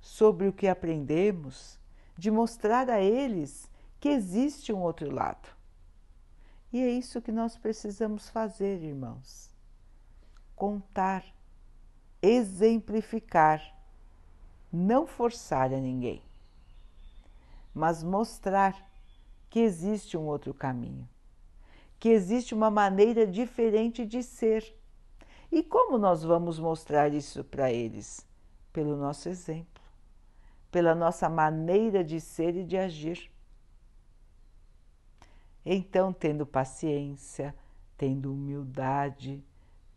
sobre 0.00 0.48
o 0.48 0.52
que 0.52 0.66
aprendemos, 0.66 1.78
de 2.18 2.30
mostrar 2.30 2.90
a 2.90 3.00
eles 3.00 3.70
que 4.00 4.08
existe 4.08 4.72
um 4.72 4.80
outro 4.80 5.10
lado. 5.10 5.48
E 6.72 6.80
é 6.80 6.90
isso 6.90 7.22
que 7.22 7.30
nós 7.30 7.56
precisamos 7.56 8.28
fazer, 8.28 8.82
irmãos. 8.82 9.50
Contar, 10.56 11.24
exemplificar, 12.22 13.60
não 14.72 15.06
forçar 15.06 15.72
a 15.72 15.76
ninguém, 15.76 16.22
mas 17.74 18.02
mostrar 18.02 18.90
que 19.50 19.60
existe 19.60 20.16
um 20.16 20.26
outro 20.26 20.54
caminho, 20.54 21.06
que 21.98 22.08
existe 22.08 22.54
uma 22.54 22.70
maneira 22.70 23.26
diferente 23.26 24.06
de 24.06 24.22
ser. 24.22 24.74
E 25.50 25.62
como 25.62 25.98
nós 25.98 26.22
vamos 26.22 26.58
mostrar 26.58 27.12
isso 27.12 27.44
para 27.44 27.70
eles? 27.70 28.26
Pelo 28.72 28.96
nosso 28.96 29.28
exemplo 29.28 29.72
pela 30.72 30.94
nossa 30.94 31.28
maneira 31.28 32.02
de 32.02 32.18
ser 32.18 32.56
e 32.56 32.64
de 32.64 32.78
agir. 32.78 33.30
Então, 35.64 36.12
tendo 36.14 36.46
paciência, 36.46 37.54
tendo 37.96 38.32
humildade, 38.32 39.44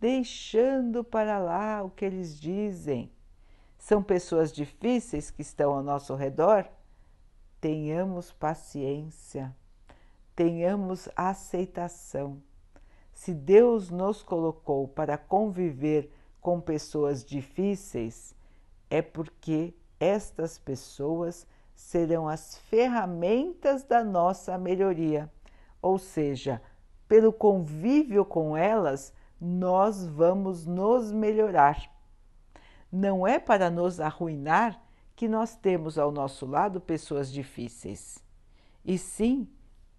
deixando 0.06 1.04
para 1.04 1.40
lá 1.40 1.82
o 1.82 1.90
que 1.90 2.06
eles 2.06 2.40
dizem, 2.40 3.12
são 3.76 4.04
pessoas 4.04 4.54
difíceis 4.54 5.32
que 5.32 5.42
estão 5.42 5.74
ao 5.74 5.82
nosso 5.82 6.14
redor, 6.14 6.68
tenhamos 7.60 8.32
paciência, 8.32 9.52
tenhamos 10.36 11.10
aceitação. 11.16 12.40
Se 13.16 13.34
Deus 13.34 13.90
nos 13.90 14.22
colocou 14.22 14.88
para 14.88 15.18
conviver 15.18 16.12
com 16.40 16.62
pessoas 16.62 17.26
difíceis, 17.26 18.36
é 18.92 19.02
porque 19.02 19.74
estas 20.00 20.60
pessoas 20.60 21.48
serão 21.74 22.30
as 22.30 22.60
ferramentas 22.70 23.84
da 23.84 24.04
nossa 24.04 24.56
melhoria, 24.56 25.32
ou 25.82 25.98
seja, 25.98 26.62
pelo 27.08 27.34
convívio 27.34 28.24
com 28.24 28.56
elas, 28.56 29.12
nós 29.39 30.06
vamos 30.06 30.65
nos 30.65 31.12
melhorar. 31.12 31.91
Não 32.91 33.28
é 33.28 33.39
para 33.39 33.69
nos 33.69 34.00
arruinar 34.00 34.82
que 35.15 35.28
nós 35.28 35.56
temos 35.56 35.98
ao 35.98 36.12
nosso 36.12 36.45
lado 36.45 36.80
pessoas 36.82 37.32
difíceis, 37.32 38.24
e 38.84 38.98
sim 38.98 39.48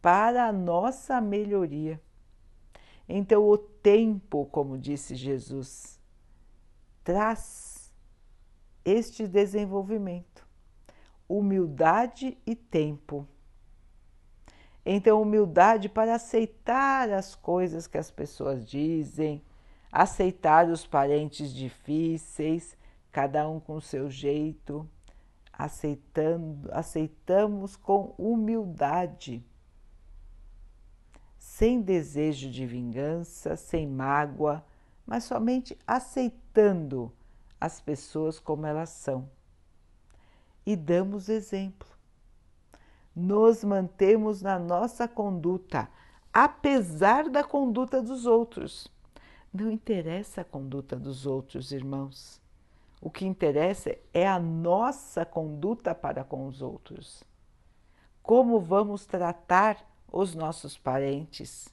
para 0.00 0.46
a 0.46 0.52
nossa 0.52 1.20
melhoria. 1.20 2.00
Então, 3.08 3.44
o 3.48 3.56
tempo, 3.56 4.46
como 4.46 4.78
disse 4.78 5.14
Jesus, 5.14 6.00
traz 7.02 7.92
este 8.84 9.26
desenvolvimento, 9.26 10.46
humildade 11.28 12.36
e 12.46 12.54
tempo. 12.54 13.26
Então, 14.88 15.20
humildade 15.20 15.88
para 15.88 16.14
aceitar 16.14 17.10
as 17.10 17.34
coisas 17.34 17.88
que 17.88 17.98
as 17.98 18.08
pessoas 18.08 18.64
dizem, 18.64 19.42
aceitar 19.90 20.68
os 20.68 20.86
parentes 20.86 21.52
difíceis, 21.52 22.78
cada 23.10 23.48
um 23.48 23.58
com 23.58 23.80
seu 23.80 24.08
jeito, 24.08 24.88
aceitando, 25.52 26.70
aceitamos 26.70 27.74
com 27.74 28.14
humildade, 28.16 29.44
sem 31.36 31.82
desejo 31.82 32.48
de 32.48 32.64
vingança, 32.64 33.56
sem 33.56 33.88
mágoa, 33.88 34.64
mas 35.04 35.24
somente 35.24 35.76
aceitando 35.84 37.12
as 37.60 37.80
pessoas 37.80 38.38
como 38.38 38.64
elas 38.64 38.90
são 38.90 39.28
e 40.64 40.76
damos 40.76 41.28
exemplo. 41.28 41.95
Nos 43.16 43.64
mantemos 43.64 44.42
na 44.42 44.58
nossa 44.58 45.08
conduta, 45.08 45.88
apesar 46.30 47.30
da 47.30 47.42
conduta 47.42 48.02
dos 48.02 48.26
outros. 48.26 48.86
Não 49.50 49.70
interessa 49.70 50.42
a 50.42 50.44
conduta 50.44 50.94
dos 50.96 51.24
outros, 51.24 51.72
irmãos. 51.72 52.38
O 53.00 53.10
que 53.10 53.24
interessa 53.24 53.96
é 54.12 54.28
a 54.28 54.38
nossa 54.38 55.24
conduta 55.24 55.94
para 55.94 56.22
com 56.22 56.46
os 56.46 56.60
outros. 56.60 57.24
Como 58.22 58.60
vamos 58.60 59.06
tratar 59.06 59.78
os 60.12 60.34
nossos 60.34 60.76
parentes? 60.76 61.68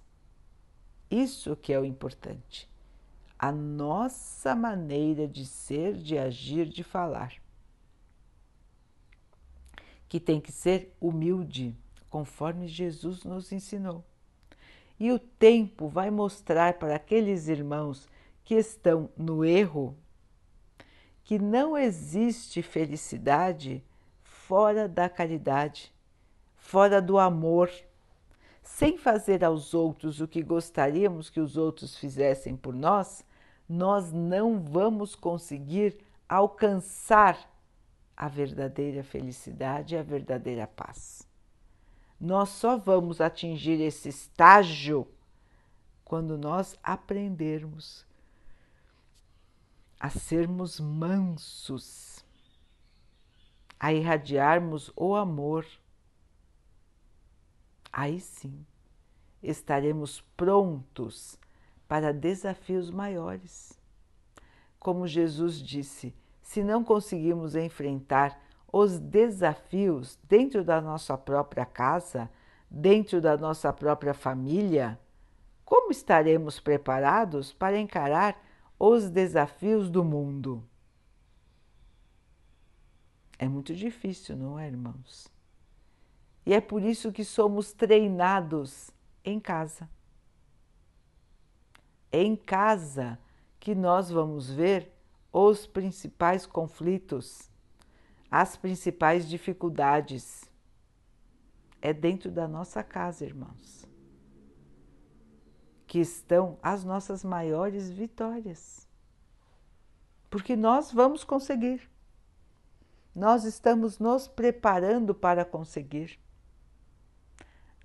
Isso 1.12 1.58
que 1.58 1.74
é 1.74 1.80
o 1.80 1.84
importante 1.84 2.72
a 3.44 3.52
nossa 3.52 4.56
maneira 4.56 5.28
de 5.28 5.46
ser, 5.46 5.96
de 5.96 6.18
agir, 6.18 6.66
de 6.66 6.82
falar. 6.82 7.34
Que 10.14 10.20
tem 10.20 10.40
que 10.40 10.52
ser 10.52 10.96
humilde, 11.02 11.76
conforme 12.08 12.68
Jesus 12.68 13.24
nos 13.24 13.52
ensinou. 13.52 14.06
E 15.00 15.12
o 15.12 15.18
tempo 15.18 15.88
vai 15.88 16.12
mostrar 16.12 16.76
para 16.76 16.94
aqueles 16.94 17.48
irmãos 17.48 18.08
que 18.44 18.54
estão 18.54 19.10
no 19.18 19.44
erro 19.44 19.98
que 21.24 21.40
não 21.40 21.76
existe 21.76 22.62
felicidade 22.62 23.84
fora 24.22 24.88
da 24.88 25.10
caridade, 25.10 25.92
fora 26.58 27.02
do 27.02 27.18
amor, 27.18 27.72
sem 28.62 29.00
fazer 29.00 29.44
aos 29.44 29.74
outros 29.74 30.22
o 30.22 30.28
que 30.28 30.44
gostaríamos 30.44 31.28
que 31.28 31.40
os 31.40 31.58
outros 31.58 31.98
fizessem 31.98 32.56
por 32.56 32.76
nós, 32.76 33.26
nós 33.68 34.12
não 34.12 34.60
vamos 34.64 35.16
conseguir 35.16 35.98
alcançar 36.30 37.52
a 38.16 38.28
verdadeira 38.28 39.04
felicidade 39.04 39.96
e 39.96 39.98
a 39.98 40.04
verdadeira 40.04 40.68
paz. 40.68 41.28
Nós 42.20 42.50
só 42.50 42.78
vamos 42.78 43.20
atingir 43.20 43.82
esse 43.82 44.10
estágio 44.10 45.08
quando 46.06 46.38
nós 46.38 46.78
aprendermos 46.84 48.06
a 50.00 50.10
sermos 50.10 50.80
mansos, 50.80 52.24
a 53.80 53.94
irradiarmos 53.94 54.92
o 54.96 55.16
amor. 55.16 55.66
Aí 57.92 58.20
sim 58.20 58.66
estaremos 59.42 60.22
prontos 60.36 61.40
para 61.88 62.14
desafios 62.14 62.90
maiores. 62.90 63.80
Como 64.80 65.08
Jesus 65.08 65.58
disse, 65.58 66.14
se 66.44 66.62
não 66.62 66.84
conseguimos 66.84 67.56
enfrentar 67.56 68.40
os 68.72 69.00
desafios 69.00 70.20
dentro 70.28 70.64
da 70.64 70.82
nossa 70.82 71.18
própria 71.18 71.66
casa, 71.66 72.30
dentro 72.70 73.22
da 73.22 73.38
nossa 73.38 73.72
própria 73.72 74.14
família, 74.14 75.00
como 75.64 75.90
estaremos 75.90 76.60
preparados 76.60 77.54
para 77.54 77.80
encarar 77.80 78.40
os 78.78 79.10
desafios 79.10 79.90
do 79.90 80.04
mundo? 80.04 80.64
É 83.40 83.48
muito 83.48 83.74
difícil, 83.74 84.36
não 84.36 84.60
é, 84.60 84.68
irmãos? 84.68 85.28
E 86.46 86.54
é 86.54 86.60
por 86.60 86.84
isso 86.84 87.12
que 87.12 87.24
somos 87.24 87.72
treinados 87.72 88.92
em 89.24 89.40
casa. 89.40 89.90
É 92.12 92.22
em 92.22 92.36
casa 92.36 93.18
que 93.60 93.74
nós 93.74 94.12
vamos 94.12 94.52
ver 94.52 94.93
os 95.34 95.66
principais 95.66 96.46
conflitos, 96.46 97.50
as 98.30 98.56
principais 98.56 99.28
dificuldades. 99.28 100.44
É 101.82 101.92
dentro 101.92 102.32
da 102.32 102.48
nossa 102.48 102.84
casa, 102.84 103.26
irmãos. 103.26 103.84
que 105.86 106.00
estão 106.00 106.58
as 106.64 106.84
nossas 106.84 107.24
maiores 107.24 107.92
vitórias. 107.92 108.88
Porque 110.28 110.56
nós 110.56 110.92
vamos 110.92 111.24
conseguir. 111.24 111.88
Nós 113.14 113.44
estamos 113.44 114.00
nos 114.00 114.28
preparando 114.28 115.14
para 115.14 115.46
conseguir. 115.46 116.20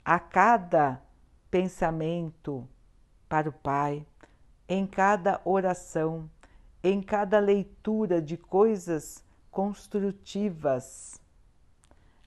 A 0.03 0.19
cada 0.19 1.03
pensamento 1.51 2.67
para 3.29 3.51
o 3.51 3.53
Pai, 3.53 4.07
em 4.67 4.87
cada 4.87 5.43
oração, 5.45 6.31
em 6.83 7.03
cada 7.03 7.39
leitura 7.39 8.23
de 8.23 8.37
coisas 8.37 9.25
construtivas, 9.51 11.21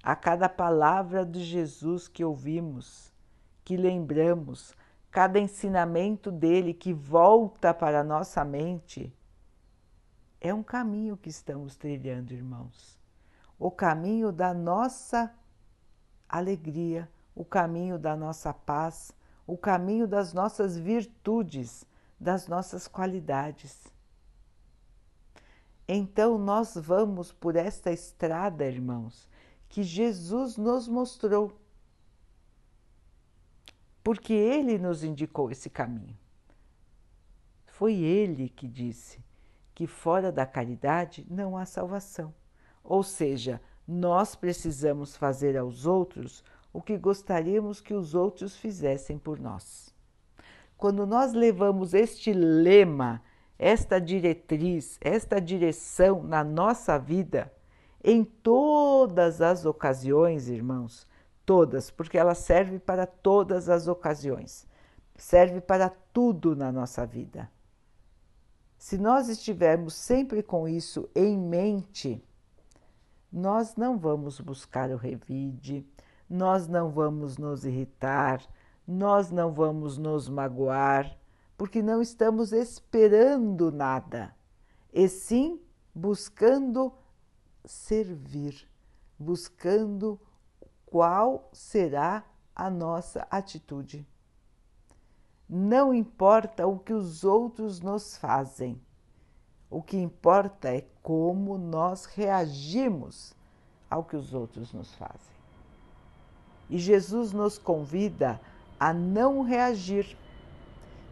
a 0.04 0.16
cada 0.16 0.50
palavra 0.50 1.26
de 1.26 1.44
Jesus 1.44 2.08
que 2.08 2.26
ouvimos, 2.26 3.14
que 3.64 3.78
lembramos, 3.78 4.76
cada 5.10 5.40
ensinamento 5.40 6.32
dele 6.32 6.74
que 6.74 6.94
volta 6.94 7.74
para 7.74 8.00
a 8.00 8.04
nossa 8.04 8.44
mente, 8.44 9.14
é 10.40 10.54
um 10.54 10.64
caminho 10.64 11.16
que 11.16 11.30
estamos 11.30 11.76
trilhando, 11.76 12.34
irmãos. 12.34 13.00
O 13.60 13.70
caminho 13.70 14.32
da 14.32 14.54
nossa 14.54 15.32
alegria, 16.28 17.08
o 17.36 17.46
caminho 17.46 18.00
da 18.00 18.16
nossa 18.16 18.52
paz, 18.52 19.14
o 19.46 19.56
caminho 19.56 20.08
das 20.08 20.34
nossas 20.34 20.78
virtudes, 20.78 21.86
das 22.20 22.48
nossas 22.48 22.88
qualidades. 22.88 23.92
Então 25.94 26.38
nós 26.38 26.74
vamos 26.78 27.34
por 27.34 27.58
esta 27.58 27.92
estrada, 27.92 28.66
irmãos, 28.66 29.28
que 29.68 29.84
Jesus 29.84 30.56
nos 30.56 30.88
mostrou. 30.88 31.52
Porque 34.02 34.32
Ele 34.32 34.78
nos 34.78 35.04
indicou 35.04 35.52
esse 35.52 35.70
caminho. 35.70 36.18
Foi 37.68 37.94
Ele 37.96 38.48
que 38.48 38.70
disse 38.70 39.22
que 39.76 39.86
fora 39.86 40.32
da 40.32 40.46
caridade 40.46 41.28
não 41.30 41.58
há 41.58 41.66
salvação. 41.66 42.34
Ou 42.82 43.04
seja, 43.04 43.60
nós 43.86 44.34
precisamos 44.34 45.18
fazer 45.18 45.58
aos 45.58 45.86
outros 45.86 46.42
o 46.72 46.82
que 46.82 46.98
gostaríamos 46.98 47.82
que 47.82 47.94
os 47.94 48.16
outros 48.16 48.56
fizessem 48.56 49.20
por 49.20 49.38
nós. 49.42 49.94
Quando 50.78 51.06
nós 51.06 51.34
levamos 51.34 51.94
este 51.94 52.32
lema, 52.32 53.22
esta 53.62 54.02
diretriz, 54.02 54.98
esta 55.00 55.40
direção 55.40 56.24
na 56.24 56.44
nossa 56.44 56.98
vida, 56.98 57.54
em 58.04 58.24
todas 58.24 59.40
as 59.40 59.68
ocasiões, 59.68 60.50
irmãos, 60.50 61.08
todas, 61.46 61.92
porque 61.92 62.18
ela 62.18 62.34
serve 62.34 62.80
para 62.80 63.06
todas 63.06 63.70
as 63.70 63.88
ocasiões, 63.88 64.68
serve 65.16 65.62
para 65.62 65.90
tudo 66.12 66.56
na 66.56 66.72
nossa 66.72 67.06
vida. 67.06 67.48
Se 68.80 68.98
nós 68.98 69.30
estivermos 69.30 69.94
sempre 69.94 70.42
com 70.42 70.68
isso 70.68 71.08
em 71.14 71.38
mente, 71.38 72.20
nós 73.32 73.76
não 73.76 73.96
vamos 73.96 74.40
buscar 74.40 74.90
o 74.90 74.98
revide, 74.98 75.88
nós 76.28 76.68
não 76.68 76.90
vamos 76.90 77.38
nos 77.38 77.64
irritar, 77.64 78.42
nós 78.88 79.30
não 79.30 79.54
vamos 79.54 80.00
nos 80.00 80.28
magoar, 80.28 81.16
porque 81.62 81.80
não 81.80 82.02
estamos 82.02 82.52
esperando 82.54 83.72
nada, 83.72 84.36
e 84.92 85.08
sim 85.08 85.62
buscando 85.94 86.92
servir, 87.64 88.68
buscando 89.20 90.20
qual 90.88 91.48
será 91.54 92.26
a 92.56 92.68
nossa 92.68 93.28
atitude. 93.30 94.08
Não 95.48 95.94
importa 95.94 96.66
o 96.66 96.80
que 96.80 96.94
os 96.94 97.24
outros 97.24 97.80
nos 97.80 98.18
fazem, 98.18 98.82
o 99.70 99.84
que 99.84 99.98
importa 99.98 100.68
é 100.76 100.88
como 101.04 101.60
nós 101.60 102.06
reagimos 102.06 103.36
ao 103.88 104.04
que 104.04 104.16
os 104.16 104.34
outros 104.34 104.74
nos 104.74 104.96
fazem. 104.96 105.36
E 106.72 106.80
Jesus 106.80 107.32
nos 107.32 107.60
convida 107.60 108.42
a 108.80 108.92
não 108.92 109.44
reagir, 109.44 110.18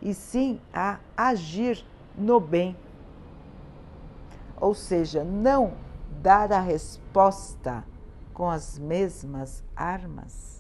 e 0.01 0.13
sim 0.13 0.59
a 0.73 0.99
agir 1.15 1.85
no 2.17 2.39
bem. 2.39 2.75
Ou 4.59 4.73
seja, 4.73 5.23
não 5.23 5.73
dar 6.21 6.51
a 6.51 6.59
resposta 6.59 7.83
com 8.33 8.49
as 8.49 8.77
mesmas 8.77 9.63
armas. 9.75 10.57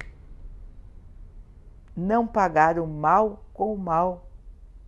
Não 1.95 2.25
pagar 2.25 2.79
o 2.79 2.87
mal 2.87 3.43
com 3.53 3.73
o 3.73 3.77
mal, 3.77 4.29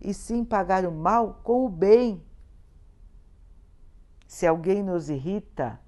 e 0.00 0.14
sim 0.14 0.44
pagar 0.44 0.84
o 0.84 0.92
mal 0.92 1.40
com 1.42 1.66
o 1.66 1.68
bem. 1.68 2.22
Se 4.26 4.46
alguém 4.46 4.82
nos 4.82 5.10
irrita, 5.10 5.78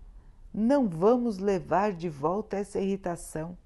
não 0.53 0.89
vamos 0.89 1.39
levar 1.39 1.93
de 1.93 2.09
volta 2.09 2.57
essa 2.57 2.79
irritação 2.79 3.57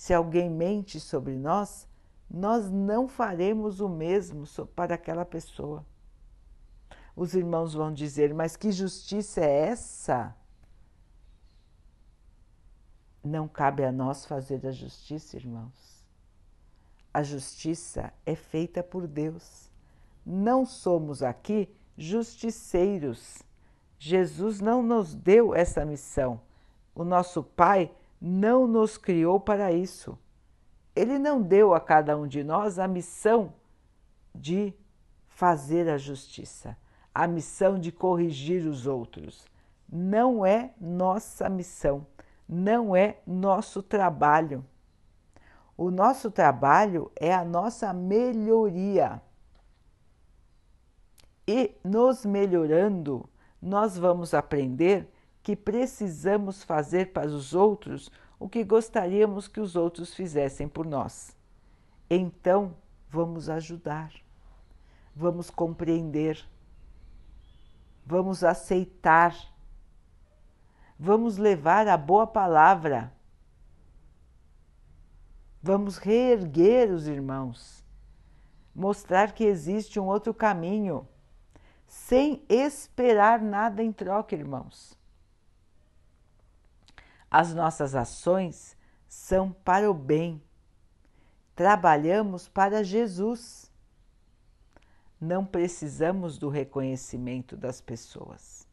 se 0.00 0.14
alguém 0.14 0.48
mente 0.48 0.98
sobre 0.98 1.36
nós, 1.36 1.86
nós 2.30 2.70
não 2.70 3.08
faremos 3.08 3.80
o 3.80 3.88
mesmo 3.88 4.44
para 4.76 4.94
aquela 4.94 5.24
pessoa. 5.24 5.84
Os 7.16 7.34
irmãos 7.34 7.74
vão 7.74 7.92
dizer: 7.92 8.32
Mas 8.32 8.56
que 8.56 8.70
justiça 8.70 9.40
é 9.40 9.68
essa? 9.68 10.34
Não 13.22 13.48
cabe 13.48 13.84
a 13.84 13.90
nós 13.90 14.24
fazer 14.24 14.64
a 14.66 14.70
justiça, 14.70 15.36
irmãos. 15.36 16.04
A 17.12 17.22
justiça 17.22 18.12
é 18.24 18.36
feita 18.36 18.82
por 18.82 19.08
Deus. 19.08 19.68
Não 20.24 20.64
somos 20.64 21.22
aqui 21.22 21.68
justiceiros. 21.98 23.42
Jesus 23.98 24.60
não 24.60 24.82
nos 24.82 25.14
deu 25.14 25.54
essa 25.54 25.84
missão. 25.84 26.40
O 26.94 27.04
nosso 27.04 27.42
Pai 27.42 27.92
não 28.20 28.66
nos 28.66 28.96
criou 28.96 29.40
para 29.40 29.72
isso. 29.72 30.16
Ele 30.94 31.18
não 31.18 31.40
deu 31.40 31.74
a 31.74 31.80
cada 31.80 32.16
um 32.16 32.26
de 32.26 32.42
nós 32.42 32.78
a 32.78 32.88
missão 32.88 33.52
de 34.34 34.74
fazer 35.28 35.88
a 35.88 35.96
justiça, 35.96 36.76
a 37.14 37.26
missão 37.26 37.78
de 37.78 37.90
corrigir 37.90 38.66
os 38.66 38.86
outros. 38.86 39.46
Não 39.88 40.44
é 40.44 40.72
nossa 40.80 41.48
missão, 41.48 42.06
não 42.48 42.94
é 42.94 43.18
nosso 43.26 43.82
trabalho. 43.82 44.64
O 45.76 45.90
nosso 45.90 46.30
trabalho 46.30 47.10
é 47.16 47.32
a 47.32 47.44
nossa 47.44 47.92
melhoria. 47.92 49.22
E 51.48 51.74
nos 51.82 52.24
melhorando, 52.24 53.28
nós 53.60 53.96
vamos 53.96 54.34
aprender 54.34 55.10
que 55.42 55.56
precisamos 55.56 56.62
fazer 56.62 57.12
para 57.12 57.28
os 57.28 57.54
outros 57.54 58.10
o 58.40 58.48
que 58.48 58.64
gostaríamos 58.64 59.46
que 59.46 59.60
os 59.60 59.76
outros 59.76 60.14
fizessem 60.14 60.66
por 60.66 60.86
nós. 60.86 61.36
Então, 62.08 62.74
vamos 63.10 63.50
ajudar, 63.50 64.10
vamos 65.14 65.50
compreender, 65.50 66.42
vamos 68.04 68.42
aceitar, 68.42 69.36
vamos 70.98 71.36
levar 71.36 71.86
a 71.86 71.98
boa 71.98 72.26
palavra, 72.26 73.12
vamos 75.62 75.98
reerguer 75.98 76.90
os 76.90 77.06
irmãos, 77.06 77.84
mostrar 78.74 79.32
que 79.32 79.44
existe 79.44 80.00
um 80.00 80.06
outro 80.06 80.32
caminho, 80.32 81.06
sem 81.86 82.42
esperar 82.48 83.42
nada 83.42 83.82
em 83.82 83.92
troca, 83.92 84.34
irmãos 84.34 84.98
as 87.30 87.54
nossas 87.54 87.94
ações 87.94 88.76
são 89.06 89.52
para 89.52 89.88
o 89.88 89.94
bem. 89.94 90.42
Trabalhamos 91.54 92.48
para 92.48 92.82
Jesus. 92.82 93.70
Não 95.20 95.44
precisamos 95.44 96.38
do 96.38 96.48
reconhecimento 96.48 97.56
das 97.56 97.80
pessoas. 97.80 98.66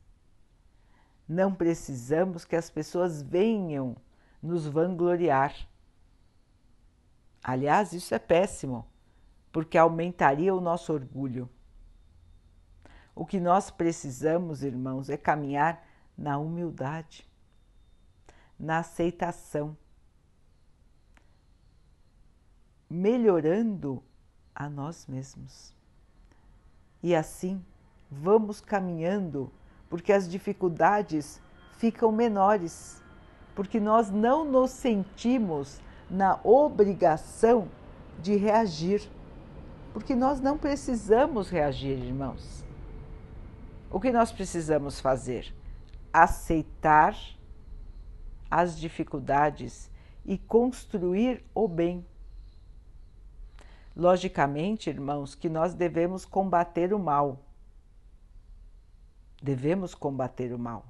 Não 1.28 1.54
precisamos 1.54 2.46
que 2.46 2.56
as 2.56 2.70
pessoas 2.70 3.22
venham 3.22 3.96
nos 4.42 4.66
vangloriar. 4.66 5.54
Aliás, 7.44 7.94
isso 7.94 8.16
é 8.16 8.20
péssimo, 8.20 8.88
porque 9.52 9.78
aumentaria 9.78 10.56
o 10.56 10.62
nosso 10.62 10.94
orgulho. 10.94 11.50
O 13.14 13.26
que 13.26 13.40
nós 13.40 13.70
precisamos, 13.70 14.64
irmãos, 14.64 15.10
é 15.10 15.18
caminhar 15.18 15.86
na 16.18 16.38
humildade 16.38 17.28
na 18.60 18.80
aceitação, 18.80 19.78
melhorando 22.90 24.04
a 24.56 24.70
nós 24.70 25.06
mesmos. 25.08 25.74
E 27.04 27.16
assim 27.16 27.64
vamos 28.10 28.62
caminhando, 28.62 29.52
porque 29.90 30.12
as 30.12 30.30
dificuldades 30.30 31.42
ficam 31.74 32.12
menores, 32.12 33.04
porque 33.54 33.80
nós 33.80 34.10
não 34.10 34.46
nos 34.46 34.72
sentimos 34.72 35.80
na 36.10 36.40
obrigação 36.44 37.68
de 38.20 38.36
reagir, 38.36 39.10
Porque 39.94 40.14
nós 40.14 40.40
não 40.40 40.60
precisamos 40.60 41.50
reagir, 41.50 41.98
irmãos. 41.98 42.64
O 43.90 44.00
que 44.00 44.12
nós 44.12 44.32
precisamos 44.32 45.00
fazer? 45.00 45.52
Aceitar 46.14 47.18
as 48.50 48.78
dificuldades 48.78 49.90
e 50.26 50.38
construir 50.38 51.44
o 51.54 51.68
bem. 51.68 52.06
Logicamente, 53.96 54.90
irmãos, 54.90 55.34
que 55.34 55.50
nós 55.50 55.74
devemos 55.74 56.26
combater 56.26 56.94
o 56.94 57.00
mal. 57.00 57.40
Devemos 59.42 59.96
combater 59.96 60.54
o 60.54 60.60
mal. 60.60 60.86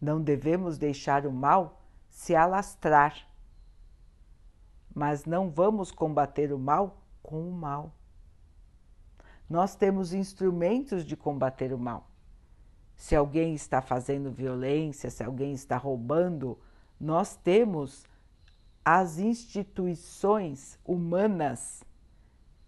Não 0.00 0.22
devemos 0.22 0.78
deixar 0.78 1.26
o 1.26 1.32
mal 1.32 1.80
se 2.08 2.36
alastrar. 2.36 3.26
Mas 4.94 5.24
não 5.24 5.50
vamos 5.50 5.90
combater 5.90 6.52
o 6.52 6.58
mal 6.58 7.02
com 7.22 7.48
o 7.48 7.52
mal. 7.52 7.92
Nós 9.48 9.74
temos 9.74 10.12
instrumentos 10.12 11.04
de 11.04 11.16
combater 11.16 11.72
o 11.72 11.78
mal. 11.78 12.08
Se 12.96 13.14
alguém 13.14 13.54
está 13.54 13.82
fazendo 13.82 14.30
violência, 14.30 15.10
se 15.10 15.22
alguém 15.22 15.52
está 15.52 15.76
roubando, 15.76 16.58
nós 16.98 17.36
temos 17.36 18.04
as 18.84 19.18
instituições 19.18 20.78
humanas 20.84 21.82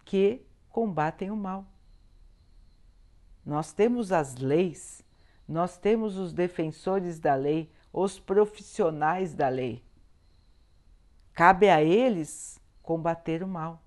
que 0.03 0.45
combatem 0.69 1.31
o 1.31 1.35
mal. 1.35 1.65
Nós 3.45 3.71
temos 3.71 4.11
as 4.11 4.35
leis, 4.35 5.03
nós 5.47 5.77
temos 5.77 6.17
os 6.17 6.33
defensores 6.33 7.19
da 7.19 7.35
lei, 7.35 7.71
os 7.93 8.19
profissionais 8.19 9.33
da 9.33 9.47
lei. 9.47 9.83
Cabe 11.33 11.69
a 11.69 11.81
eles 11.81 12.59
combater 12.81 13.43
o 13.43 13.47
mal. 13.47 13.81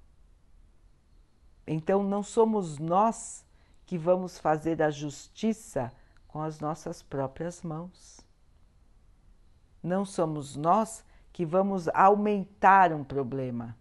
Então, 1.66 2.03
não 2.03 2.22
somos 2.22 2.79
nós 2.79 3.44
que 3.85 3.98
vamos 3.98 4.38
fazer 4.38 4.83
a 4.83 4.90
justiça 4.90 5.92
com 6.31 6.40
as 6.40 6.61
nossas 6.61 7.03
próprias 7.03 7.61
mãos. 7.61 8.21
Não 9.83 10.05
somos 10.05 10.55
nós 10.55 11.05
que 11.33 11.45
vamos 11.45 11.88
aumentar 11.88 12.93
um 12.93 13.03
problema, 13.03 13.77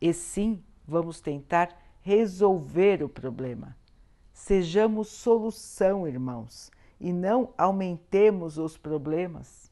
e 0.00 0.12
sim 0.12 0.62
vamos 0.86 1.20
tentar 1.20 1.76
resolver 2.00 3.02
o 3.02 3.08
problema. 3.08 3.76
Sejamos 4.32 5.08
solução, 5.08 6.06
irmãos, 6.06 6.70
e 7.00 7.12
não 7.12 7.54
aumentemos 7.56 8.58
os 8.58 8.76
problemas. 8.76 9.70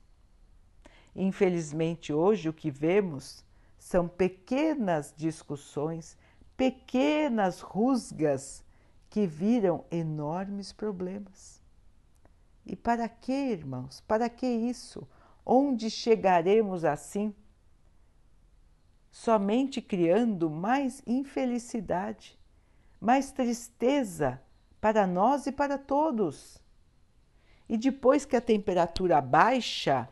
Infelizmente, 1.15 2.13
hoje 2.13 2.49
o 2.49 2.53
que 2.53 2.71
vemos 2.71 3.45
são 3.79 4.07
pequenas 4.07 5.13
discussões, 5.17 6.17
pequenas 6.57 7.61
rusgas 7.61 8.63
que 9.11 9.27
viram 9.27 9.85
enormes 9.91 10.73
problemas. 10.73 11.66
E 12.67 12.75
para 12.75 13.09
que, 13.09 13.33
irmãos? 13.33 14.01
Para 14.01 14.29
que 14.29 14.45
isso? 14.45 15.07
Onde 15.45 15.89
chegaremos 15.89 16.85
assim? 16.85 17.33
Somente 19.13 19.81
criando 19.81 20.51
mais 20.51 21.01
infelicidade, 21.07 22.37
mais 23.01 23.31
tristeza 23.31 24.43
para 24.81 25.07
nós 25.07 25.47
e 25.47 25.53
para 25.53 25.79
todos. 25.79 26.61
E 27.69 27.79
depois 27.79 28.25
que 28.25 28.35
a 28.35 28.41
temperatura 28.41 29.21
baixa, 29.21 30.09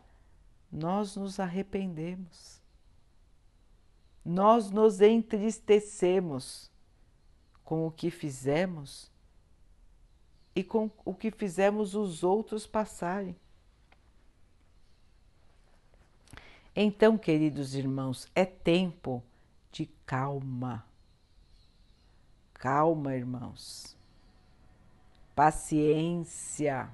nós 0.70 1.16
nos 1.16 1.40
arrependemos. 1.40 2.62
Nós 4.24 4.70
nos 4.70 5.00
entristecemos 5.00 6.70
com 7.64 7.86
o 7.86 7.90
que 7.90 8.10
fizemos 8.10 9.12
e 10.54 10.62
com 10.62 10.90
o 11.04 11.14
que 11.14 11.30
fizemos 11.30 11.94
os 11.94 12.22
outros 12.22 12.66
passarem. 12.66 13.36
Então, 16.76 17.16
queridos 17.16 17.74
irmãos, 17.74 18.26
é 18.34 18.44
tempo 18.44 19.22
de 19.70 19.86
calma. 20.06 20.84
Calma, 22.52 23.14
irmãos. 23.14 23.96
Paciência. 25.34 26.88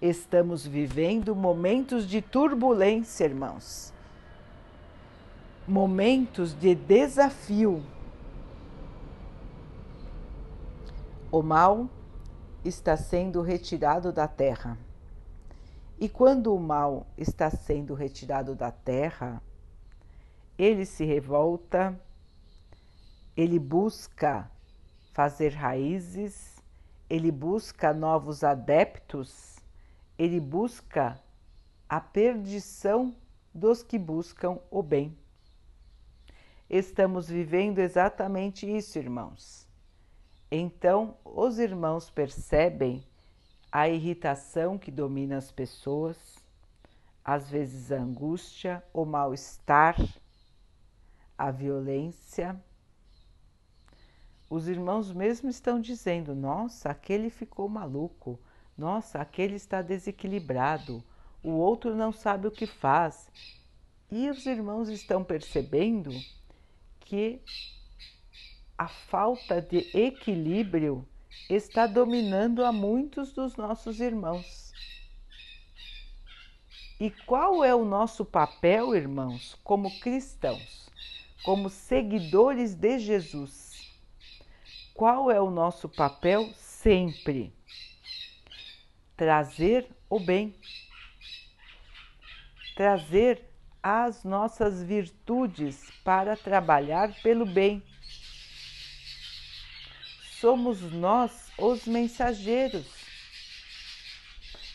Estamos 0.00 0.66
vivendo 0.66 1.36
momentos 1.36 2.08
de 2.08 2.22
turbulência, 2.22 3.24
irmãos. 3.24 3.92
Momentos 5.68 6.54
de 6.54 6.74
desafio. 6.74 7.84
O 11.30 11.42
mal 11.42 11.88
está 12.64 12.96
sendo 12.96 13.40
retirado 13.42 14.12
da 14.12 14.28
terra. 14.28 14.76
E 15.98 16.08
quando 16.08 16.54
o 16.54 16.60
mal 16.60 17.06
está 17.16 17.50
sendo 17.50 17.94
retirado 17.94 18.54
da 18.54 18.70
terra, 18.70 19.42
ele 20.58 20.84
se 20.84 21.04
revolta, 21.04 21.98
ele 23.36 23.58
busca 23.58 24.50
fazer 25.12 25.54
raízes, 25.54 26.56
ele 27.08 27.30
busca 27.30 27.92
novos 27.92 28.44
adeptos, 28.44 29.56
ele 30.18 30.40
busca 30.40 31.20
a 31.88 32.00
perdição 32.00 33.14
dos 33.54 33.82
que 33.82 33.98
buscam 33.98 34.58
o 34.70 34.82
bem. 34.82 35.16
Estamos 36.68 37.28
vivendo 37.28 37.78
exatamente 37.80 38.64
isso, 38.64 38.98
irmãos. 38.98 39.69
Então, 40.50 41.16
os 41.24 41.60
irmãos 41.60 42.10
percebem 42.10 43.04
a 43.70 43.88
irritação 43.88 44.76
que 44.76 44.90
domina 44.90 45.36
as 45.36 45.52
pessoas, 45.52 46.16
às 47.24 47.48
vezes 47.48 47.92
a 47.92 47.96
angústia, 47.96 48.82
o 48.92 49.04
mal-estar, 49.04 49.96
a 51.38 51.52
violência. 51.52 52.60
Os 54.48 54.66
irmãos 54.66 55.12
mesmo 55.12 55.48
estão 55.48 55.80
dizendo: 55.80 56.34
nossa, 56.34 56.90
aquele 56.90 57.30
ficou 57.30 57.68
maluco, 57.68 58.36
nossa, 58.76 59.20
aquele 59.20 59.54
está 59.54 59.80
desequilibrado, 59.80 61.04
o 61.44 61.50
outro 61.50 61.94
não 61.94 62.10
sabe 62.10 62.48
o 62.48 62.50
que 62.50 62.66
faz. 62.66 63.30
E 64.10 64.28
os 64.28 64.44
irmãos 64.46 64.88
estão 64.88 65.22
percebendo 65.22 66.10
que 66.98 67.40
a 68.80 68.88
falta 68.88 69.60
de 69.60 69.90
equilíbrio 69.94 71.06
está 71.50 71.86
dominando 71.86 72.64
a 72.64 72.72
muitos 72.72 73.30
dos 73.30 73.54
nossos 73.54 74.00
irmãos. 74.00 74.72
E 76.98 77.10
qual 77.10 77.62
é 77.62 77.74
o 77.74 77.84
nosso 77.84 78.24
papel, 78.24 78.96
irmãos, 78.96 79.54
como 79.62 80.00
cristãos, 80.00 80.88
como 81.44 81.68
seguidores 81.68 82.74
de 82.74 82.98
Jesus? 82.98 83.92
Qual 84.94 85.30
é 85.30 85.38
o 85.38 85.50
nosso 85.50 85.86
papel 85.86 86.50
sempre? 86.54 87.52
Trazer 89.14 89.94
o 90.08 90.18
bem, 90.18 90.54
trazer 92.74 93.44
as 93.82 94.24
nossas 94.24 94.82
virtudes 94.82 95.90
para 96.02 96.34
trabalhar 96.34 97.14
pelo 97.22 97.44
bem 97.44 97.82
somos 100.40 100.80
nós 100.90 101.52
os 101.58 101.86
mensageiros. 101.86 102.86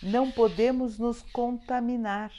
Não 0.03 0.31
podemos 0.31 0.99
nos 0.99 1.23
contaminar, 1.23 2.31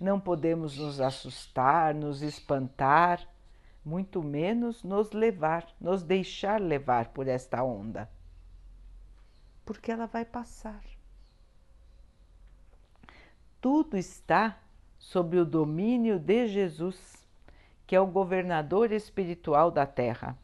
não 0.00 0.18
podemos 0.18 0.76
nos 0.76 1.00
assustar, 1.00 1.94
nos 1.94 2.20
espantar, 2.20 3.24
muito 3.84 4.22
menos 4.24 4.82
nos 4.82 5.12
levar, 5.12 5.68
nos 5.80 6.02
deixar 6.02 6.60
levar 6.60 7.10
por 7.10 7.28
esta 7.28 7.62
onda, 7.62 8.10
porque 9.64 9.92
ela 9.92 10.06
vai 10.06 10.24
passar. 10.24 10.82
Tudo 13.60 13.96
está 13.96 14.58
sob 14.98 15.38
o 15.38 15.44
domínio 15.44 16.18
de 16.18 16.48
Jesus, 16.48 17.24
que 17.86 17.94
é 17.94 18.00
o 18.00 18.06
governador 18.06 18.90
espiritual 18.90 19.70
da 19.70 19.86
terra. 19.86 20.36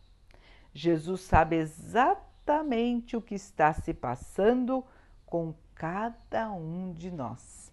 Jesus 0.77 1.23
sabe 1.23 1.57
exatamente 1.57 3.17
o 3.17 3.23
que 3.23 3.35
está 3.35 3.73
se 3.73 3.95
passando 3.95 4.85
com 5.25 5.55
cada 5.75 6.53
um 6.53 6.93
de 6.93 7.11
nós. 7.11 7.73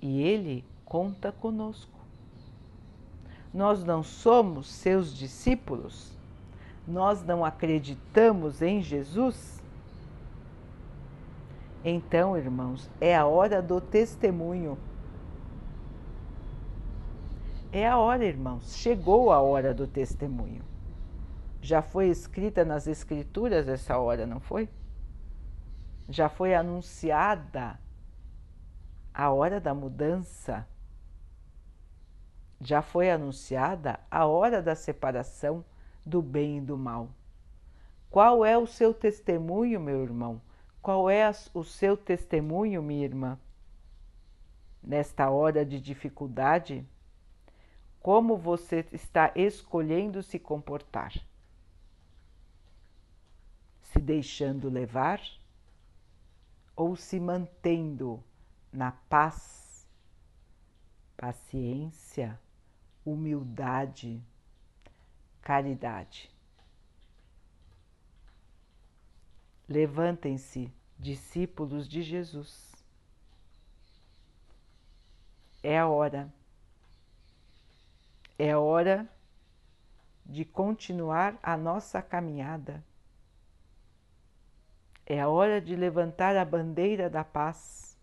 E 0.00 0.20
Ele 0.20 0.64
conta 0.84 1.30
conosco. 1.30 2.00
Nós 3.54 3.84
não 3.84 4.02
somos 4.02 4.66
seus 4.66 5.16
discípulos? 5.16 6.10
Nós 6.84 7.22
não 7.22 7.44
acreditamos 7.44 8.60
em 8.60 8.82
Jesus? 8.82 9.62
Então, 11.84 12.36
irmãos, 12.36 12.90
é 13.00 13.16
a 13.16 13.24
hora 13.24 13.62
do 13.62 13.80
testemunho. 13.80 14.76
É 17.70 17.88
a 17.88 17.96
hora, 17.98 18.24
irmãos, 18.24 18.74
chegou 18.74 19.30
a 19.30 19.40
hora 19.40 19.72
do 19.72 19.86
testemunho. 19.86 20.71
Já 21.64 21.80
foi 21.80 22.08
escrita 22.08 22.64
nas 22.64 22.88
Escrituras 22.88 23.68
essa 23.68 23.96
hora, 23.96 24.26
não 24.26 24.40
foi? 24.40 24.68
Já 26.08 26.28
foi 26.28 26.56
anunciada 26.56 27.78
a 29.14 29.30
hora 29.30 29.60
da 29.60 29.72
mudança. 29.72 30.66
Já 32.60 32.82
foi 32.82 33.12
anunciada 33.12 34.00
a 34.10 34.26
hora 34.26 34.60
da 34.60 34.74
separação 34.74 35.64
do 36.04 36.20
bem 36.20 36.58
e 36.58 36.60
do 36.60 36.76
mal. 36.76 37.10
Qual 38.10 38.44
é 38.44 38.58
o 38.58 38.66
seu 38.66 38.92
testemunho, 38.92 39.78
meu 39.78 40.02
irmão? 40.02 40.42
Qual 40.82 41.08
é 41.08 41.30
o 41.54 41.62
seu 41.62 41.96
testemunho, 41.96 42.82
minha 42.82 43.04
irmã? 43.04 43.38
Nesta 44.82 45.30
hora 45.30 45.64
de 45.64 45.80
dificuldade, 45.80 46.84
como 48.00 48.36
você 48.36 48.84
está 48.90 49.30
escolhendo 49.36 50.24
se 50.24 50.40
comportar? 50.40 51.12
Se 53.92 54.00
deixando 54.00 54.70
levar 54.70 55.20
ou 56.74 56.96
se 56.96 57.20
mantendo 57.20 58.24
na 58.72 58.92
paz, 58.92 59.86
paciência, 61.16 62.40
humildade, 63.04 64.22
caridade? 65.42 66.30
Levantem-se, 69.68 70.72
discípulos 70.98 71.86
de 71.86 72.02
Jesus. 72.02 72.72
É 75.62 75.78
a 75.78 75.86
hora. 75.86 76.32
É 78.38 78.56
hora 78.56 79.06
de 80.24 80.44
continuar 80.46 81.38
a 81.42 81.56
nossa 81.56 82.00
caminhada. 82.00 82.82
É 85.04 85.20
a 85.20 85.28
hora 85.28 85.60
de 85.60 85.74
levantar 85.74 86.36
a 86.36 86.44
bandeira 86.44 87.10
da 87.10 87.24
paz. 87.24 87.96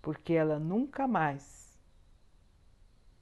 Porque 0.00 0.32
ela 0.32 0.58
nunca 0.58 1.06
mais 1.06 1.78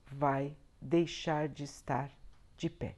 vai 0.06 0.56
deixar 0.80 1.48
de 1.48 1.64
estar 1.64 2.10
de 2.56 2.70
pé. 2.70 2.96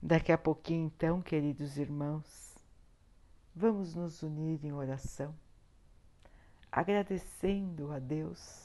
Daqui 0.00 0.32
a 0.32 0.36
pouquinho, 0.36 0.86
então, 0.86 1.22
queridos 1.22 1.78
irmãos, 1.78 2.54
vamos 3.54 3.94
nos 3.94 4.22
unir 4.22 4.62
em 4.62 4.70
oração, 4.70 5.34
agradecendo 6.70 7.90
a 7.90 7.98
Deus 7.98 8.63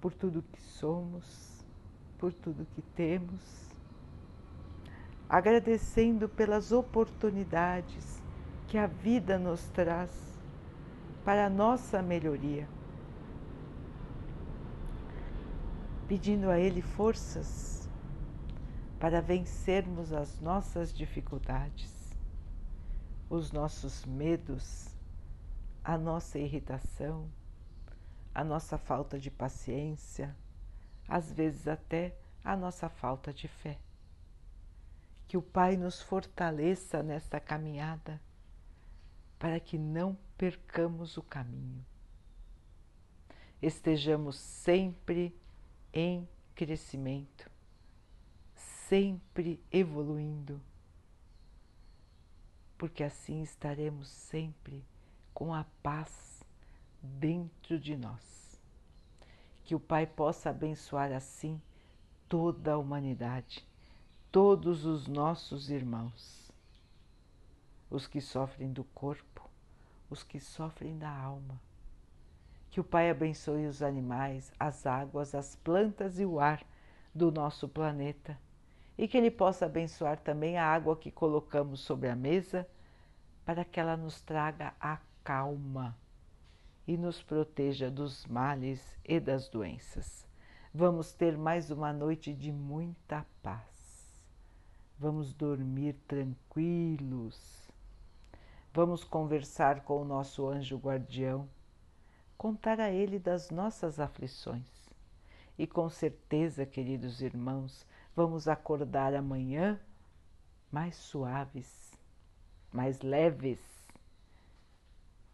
por 0.00 0.14
tudo 0.14 0.42
que 0.42 0.60
somos, 0.60 1.64
por 2.18 2.32
tudo 2.32 2.66
que 2.74 2.82
temos, 2.82 3.70
agradecendo 5.28 6.28
pelas 6.28 6.72
oportunidades 6.72 8.22
que 8.66 8.78
a 8.78 8.86
vida 8.86 9.38
nos 9.38 9.68
traz 9.68 10.10
para 11.24 11.46
a 11.46 11.50
nossa 11.50 12.02
melhoria, 12.02 12.68
pedindo 16.08 16.50
a 16.50 16.58
Ele 16.58 16.82
forças 16.82 17.88
para 18.98 19.20
vencermos 19.20 20.12
as 20.12 20.40
nossas 20.40 20.92
dificuldades, 20.92 21.94
os 23.28 23.52
nossos 23.52 24.04
medos, 24.04 24.94
a 25.84 25.96
nossa 25.96 26.38
irritação, 26.38 27.28
a 28.34 28.44
nossa 28.44 28.78
falta 28.78 29.18
de 29.18 29.30
paciência, 29.30 30.36
às 31.08 31.32
vezes 31.32 31.66
até 31.66 32.16
a 32.44 32.56
nossa 32.56 32.88
falta 32.88 33.32
de 33.32 33.48
fé. 33.48 33.78
Que 35.26 35.36
o 35.36 35.42
Pai 35.42 35.76
nos 35.76 36.00
fortaleça 36.00 37.02
nesta 37.02 37.38
caminhada 37.38 38.20
para 39.38 39.58
que 39.60 39.78
não 39.78 40.16
percamos 40.36 41.16
o 41.16 41.22
caminho. 41.22 41.84
Estejamos 43.62 44.36
sempre 44.36 45.34
em 45.92 46.28
crescimento 46.54 47.50
sempre 48.90 49.62
evoluindo, 49.70 50.60
porque 52.76 53.04
assim 53.04 53.40
estaremos 53.40 54.08
sempre 54.08 54.84
com 55.32 55.54
a 55.54 55.64
paz 55.80 56.10
dentro 57.02 57.78
de 57.78 57.96
nós. 57.96 58.60
Que 59.64 59.74
o 59.74 59.80
Pai 59.80 60.06
possa 60.06 60.50
abençoar 60.50 61.12
assim 61.12 61.60
toda 62.28 62.72
a 62.72 62.78
humanidade, 62.78 63.66
todos 64.30 64.84
os 64.84 65.06
nossos 65.06 65.70
irmãos, 65.70 66.52
os 67.88 68.06
que 68.06 68.20
sofrem 68.20 68.72
do 68.72 68.84
corpo, 68.84 69.48
os 70.08 70.22
que 70.22 70.40
sofrem 70.40 70.98
da 70.98 71.10
alma. 71.10 71.60
Que 72.70 72.80
o 72.80 72.84
Pai 72.84 73.10
abençoe 73.10 73.66
os 73.66 73.82
animais, 73.82 74.52
as 74.58 74.86
águas, 74.86 75.34
as 75.34 75.56
plantas 75.56 76.20
e 76.20 76.24
o 76.24 76.38
ar 76.38 76.64
do 77.14 77.32
nosso 77.32 77.68
planeta 77.68 78.38
e 79.00 79.08
que 79.08 79.16
Ele 79.16 79.30
possa 79.30 79.64
abençoar 79.64 80.18
também 80.18 80.58
a 80.58 80.66
água 80.66 80.94
que 80.94 81.10
colocamos 81.10 81.80
sobre 81.80 82.10
a 82.10 82.14
mesa, 82.14 82.68
para 83.46 83.64
que 83.64 83.80
ela 83.80 83.96
nos 83.96 84.20
traga 84.20 84.74
a 84.78 84.98
calma 85.24 85.96
e 86.90 86.96
nos 86.96 87.22
proteja 87.22 87.88
dos 87.88 88.26
males 88.26 88.98
e 89.04 89.20
das 89.20 89.48
doenças. 89.48 90.26
Vamos 90.74 91.12
ter 91.12 91.38
mais 91.38 91.70
uma 91.70 91.92
noite 91.92 92.34
de 92.34 92.50
muita 92.50 93.24
paz. 93.40 94.20
Vamos 94.98 95.32
dormir 95.32 95.94
tranquilos. 96.08 97.70
Vamos 98.74 99.04
conversar 99.04 99.84
com 99.84 100.02
o 100.02 100.04
nosso 100.04 100.48
anjo 100.48 100.76
guardião, 100.78 101.48
contar 102.36 102.80
a 102.80 102.90
ele 102.90 103.20
das 103.20 103.52
nossas 103.52 104.00
aflições. 104.00 104.90
E 105.56 105.68
com 105.68 105.88
certeza, 105.88 106.66
queridos 106.66 107.20
irmãos, 107.20 107.86
Vamos 108.16 108.48
acordar 108.48 109.14
amanhã 109.14 109.80
mais 110.70 110.96
suaves, 110.96 111.96
mais 112.72 113.00
leves, 113.02 113.60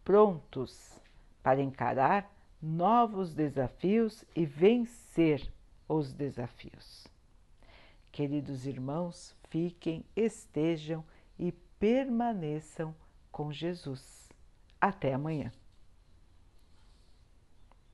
prontos 0.03 1.01
para 1.47 1.61
encarar 1.61 2.29
novos 2.61 3.33
desafios 3.33 4.25
e 4.35 4.45
vencer 4.45 5.49
os 5.87 6.11
desafios. 6.11 7.07
Queridos 8.11 8.67
irmãos, 8.67 9.33
fiquem, 9.47 10.03
estejam 10.13 11.05
e 11.39 11.53
permaneçam 11.79 12.93
com 13.31 13.49
Jesus. 13.49 14.29
Até 14.81 15.13
amanhã. 15.13 15.49